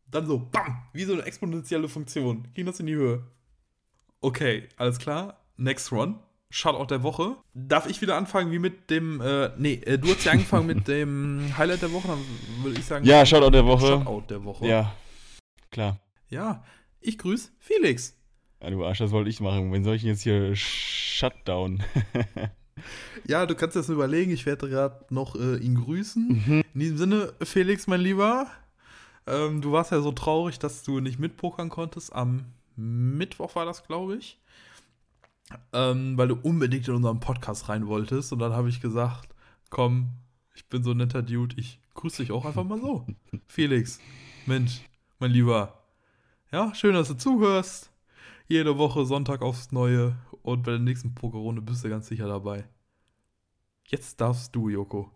Dann 0.10 0.26
so, 0.28 0.40
bam, 0.40 0.84
wie 0.94 1.04
so 1.04 1.14
eine 1.14 1.24
exponentielle 1.24 1.90
Funktion. 1.90 2.48
Ging 2.54 2.66
das 2.66 2.80
in 2.80 2.86
die 2.86 2.96
Höhe. 2.96 3.24
Okay, 4.22 4.68
alles 4.78 5.00
klar. 5.00 5.42
Next 5.58 5.92
run. 5.92 6.20
Shoutout 6.52 6.86
der 6.94 7.04
Woche. 7.04 7.36
Darf 7.54 7.88
ich 7.90 8.02
wieder 8.02 8.16
anfangen 8.16 8.52
wie 8.52 8.60
mit 8.60 8.90
dem, 8.90 9.20
äh, 9.20 9.50
nee, 9.58 9.74
äh, 9.86 9.98
du 9.98 10.10
hast 10.10 10.24
ja 10.24 10.32
angefangen 10.34 10.68
mit 10.68 10.88
dem 10.88 11.52
Highlight 11.58 11.82
der 11.82 11.92
Woche, 11.92 12.08
dann 12.08 12.20
würde 12.64 12.80
ich 12.80 12.86
sagen, 12.86 13.06
Ja, 13.06 13.26
Shoutout 13.26 13.50
der 13.52 13.66
Woche. 13.66 13.88
Shoutout 13.88 14.24
der 14.30 14.44
Woche. 14.46 14.68
Ja, 14.68 14.96
klar. 15.72 16.00
Ja, 16.30 16.64
ich 17.02 17.18
grüße 17.18 17.50
Felix. 17.60 18.16
Ja, 18.66 18.72
du 18.72 18.84
Arsch, 18.84 18.98
das 18.98 19.12
wollte 19.12 19.30
ich 19.30 19.42
machen. 19.42 19.72
Wen 19.72 19.84
soll 19.84 19.94
ich 19.94 20.02
denn 20.02 20.10
jetzt 20.10 20.24
hier 20.24 20.56
Shutdown? 20.56 21.84
Ja, 23.26 23.46
du 23.46 23.56
kannst 23.56 23.76
das 23.78 23.88
überlegen, 23.90 24.32
ich 24.32 24.46
werde 24.46 24.70
gerade 24.70 25.06
noch 25.10 25.36
äh, 25.36 25.56
ihn 25.58 25.76
grüßen. 25.76 26.28
Mhm. 26.28 26.64
In 26.74 26.80
diesem 26.80 26.98
Sinne, 26.98 27.34
Felix, 27.42 27.88
mein 27.88 28.02
Lieber, 28.02 28.48
ähm, 29.26 29.62
du 29.62 29.72
warst 29.72 29.92
ja 29.92 30.02
so 30.02 30.12
traurig, 30.12 30.60
dass 30.60 30.84
du 30.84 31.00
nicht 31.00 31.18
mitpokern 31.18 31.70
konntest. 31.70 32.14
Am 32.14 32.46
Mittwoch 32.76 33.56
war 33.56 33.66
das, 33.66 33.88
glaube 33.88 34.18
ich. 34.18 34.38
Ähm, 35.72 36.18
weil 36.18 36.28
du 36.28 36.36
unbedingt 36.36 36.88
in 36.90 36.96
unseren 36.96 37.22
Podcast 37.22 37.70
rein 37.70 37.88
wolltest. 37.88 38.34
Und 38.34 38.40
dann 38.40 38.52
habe 38.52 38.70
ich 38.70 38.82
gesagt, 38.82 39.30
komm, 39.70 40.10
ich 40.54 40.68
bin 40.68 40.84
so 40.84 40.92
ein 40.92 40.98
netter 40.98 41.24
Dude, 41.24 41.56
ich 41.58 41.80
grüße 41.94 42.24
dich 42.24 42.32
auch 42.34 42.46
einfach 42.46 42.66
mal 42.66 42.80
so. 42.80 43.08
Felix, 43.48 44.00
Mensch, 44.46 44.82
mein 45.18 45.32
Lieber. 45.32 45.82
Ja, 46.52 46.76
schön, 46.76 46.94
dass 46.94 47.08
du 47.08 47.16
zuhörst. 47.16 47.90
Jede 48.48 48.78
Woche 48.78 49.06
Sonntag 49.06 49.42
aufs 49.42 49.72
Neue. 49.72 50.16
Und 50.44 50.62
bei 50.62 50.72
der 50.72 50.80
nächsten 50.80 51.16
Pokerrunde 51.16 51.64
bist 51.64 51.84
du 51.84 51.90
ganz 51.90 52.08
sicher 52.08 52.28
dabei. 52.28 52.66
Jetzt 53.88 54.22
darfst 54.22 54.56
du, 54.56 54.70
Joko. 54.70 55.10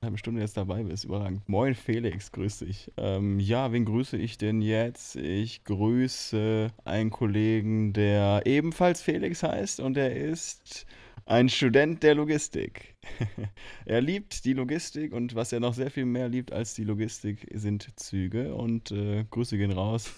Eine 0.00 0.08
halbe 0.08 0.18
Stunde 0.18 0.40
jetzt 0.40 0.56
dabei 0.56 0.82
bist, 0.82 1.04
überragend. 1.04 1.48
Moin 1.48 1.76
Felix, 1.76 2.32
grüß 2.32 2.60
dich. 2.60 2.90
Ähm, 2.96 3.38
ja, 3.38 3.70
wen 3.70 3.84
grüße 3.84 4.16
ich 4.16 4.36
denn 4.36 4.62
jetzt? 4.62 5.14
Ich 5.14 5.62
grüße 5.62 6.72
einen 6.84 7.10
Kollegen, 7.10 7.92
der 7.92 8.42
ebenfalls 8.46 9.00
Felix 9.00 9.44
heißt 9.44 9.78
und 9.78 9.96
er 9.96 10.16
ist 10.16 10.86
ein 11.30 11.48
Student 11.48 12.02
der 12.02 12.16
Logistik. 12.16 12.96
er 13.84 14.00
liebt 14.00 14.44
die 14.44 14.52
Logistik 14.52 15.12
und 15.12 15.36
was 15.36 15.52
er 15.52 15.60
noch 15.60 15.74
sehr 15.74 15.90
viel 15.90 16.04
mehr 16.04 16.28
liebt 16.28 16.52
als 16.52 16.74
die 16.74 16.82
Logistik 16.82 17.46
sind 17.54 17.88
Züge 17.94 18.52
und 18.54 18.90
äh, 18.90 19.24
Grüße 19.30 19.56
gehen 19.56 19.70
raus. 19.70 20.12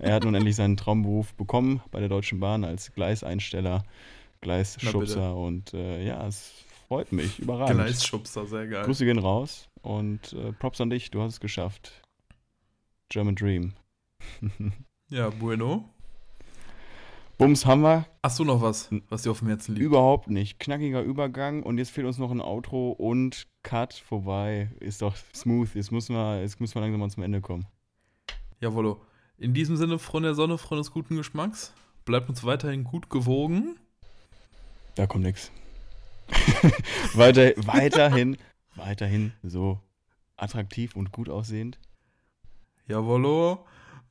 Er 0.00 0.14
hat 0.14 0.24
nun 0.24 0.34
endlich 0.34 0.56
seinen 0.56 0.76
Traumberuf 0.76 1.34
bekommen 1.34 1.80
bei 1.92 2.00
der 2.00 2.08
Deutschen 2.08 2.40
Bahn 2.40 2.64
als 2.64 2.92
Gleiseinsteller, 2.92 3.84
Gleisschubser 4.40 5.36
und 5.36 5.72
äh, 5.72 6.04
ja, 6.04 6.26
es 6.26 6.64
freut 6.88 7.12
mich, 7.12 7.38
überragend. 7.38 7.76
Gleisschubser, 7.76 8.46
sehr 8.46 8.66
geil. 8.66 8.84
Grüße 8.84 9.04
gehen 9.04 9.20
raus 9.20 9.68
und 9.82 10.32
äh, 10.32 10.52
Props 10.52 10.80
an 10.80 10.90
dich, 10.90 11.12
du 11.12 11.22
hast 11.22 11.34
es 11.34 11.40
geschafft. 11.40 12.02
German 13.08 13.36
Dream. 13.36 13.74
Ja, 15.08 15.30
bueno. 15.30 15.88
Bums 17.38 17.66
haben 17.66 17.82
wir. 17.82 18.06
Hast 18.22 18.38
du 18.38 18.44
noch 18.44 18.62
was, 18.62 18.88
was 19.10 19.22
dir 19.22 19.30
auf 19.30 19.40
dem 19.40 19.48
Herzen 19.48 19.74
liegt? 19.74 19.84
Überhaupt 19.84 20.30
nicht. 20.30 20.58
Knackiger 20.58 21.02
Übergang 21.02 21.62
und 21.62 21.76
jetzt 21.76 21.90
fehlt 21.90 22.06
uns 22.06 22.16
noch 22.16 22.30
ein 22.30 22.40
Outro 22.40 22.92
und 22.92 23.46
Cut 23.62 23.92
vorbei. 23.92 24.70
Ist 24.80 25.02
doch 25.02 25.14
smooth. 25.34 25.74
Jetzt 25.74 25.92
müssen 25.92 26.16
wir, 26.16 26.40
jetzt 26.40 26.60
müssen 26.60 26.74
wir 26.76 26.80
langsam 26.80 27.00
mal 27.00 27.10
zum 27.10 27.22
Ende 27.22 27.42
kommen. 27.42 27.66
Jawollo. 28.60 29.02
In 29.36 29.52
diesem 29.52 29.76
Sinne, 29.76 29.98
Freunde 29.98 30.30
der 30.30 30.34
Sonne, 30.34 30.56
Freunde 30.56 30.82
des 30.82 30.92
guten 30.92 31.16
Geschmacks, 31.16 31.74
bleibt 32.06 32.30
uns 32.30 32.42
weiterhin 32.42 32.84
gut 32.84 33.10
gewogen. 33.10 33.78
Da 34.94 35.06
kommt 35.06 35.24
nix. 35.24 35.50
Weiter, 37.14 37.52
weiterhin, 37.56 38.38
weiterhin 38.74 39.32
so 39.42 39.78
attraktiv 40.38 40.96
und 40.96 41.12
gut 41.12 41.28
aussehend. 41.28 41.78
Jawollo. 42.88 43.66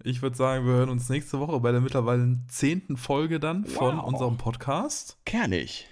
Ich 0.07 0.21
würde 0.21 0.37
sagen, 0.37 0.67
wir 0.67 0.73
hören 0.73 0.89
uns 0.89 1.09
nächste 1.09 1.39
Woche 1.39 1.59
bei 1.59 1.71
der 1.71 1.81
mittlerweile 1.81 2.37
zehnten 2.47 2.95
Folge 2.95 3.39
dann 3.39 3.65
von 3.65 3.97
Wow. 3.97 4.05
unserem 4.05 4.37
Podcast. 4.37 5.17
Kernig. 5.25 5.87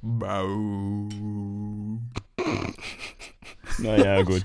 Bau. 0.00 1.08
Naja, 3.78 4.22
gut. 4.22 4.44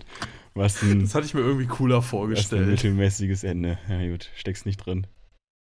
Was 0.56 0.82
ein, 0.84 1.00
Das 1.00 1.16
hatte 1.16 1.26
ich 1.26 1.34
mir 1.34 1.40
irgendwie 1.40 1.68
cooler 1.68 2.00
was 2.00 2.06
ein 2.06 2.10
vorgestellt. 2.10 2.68
mittelmäßiges 2.68 3.46
Ende. 3.46 3.78
Ja, 3.88 4.06
gut, 4.12 4.30
steckst 4.36 4.66
nicht 4.66 4.76
drin. 4.78 5.08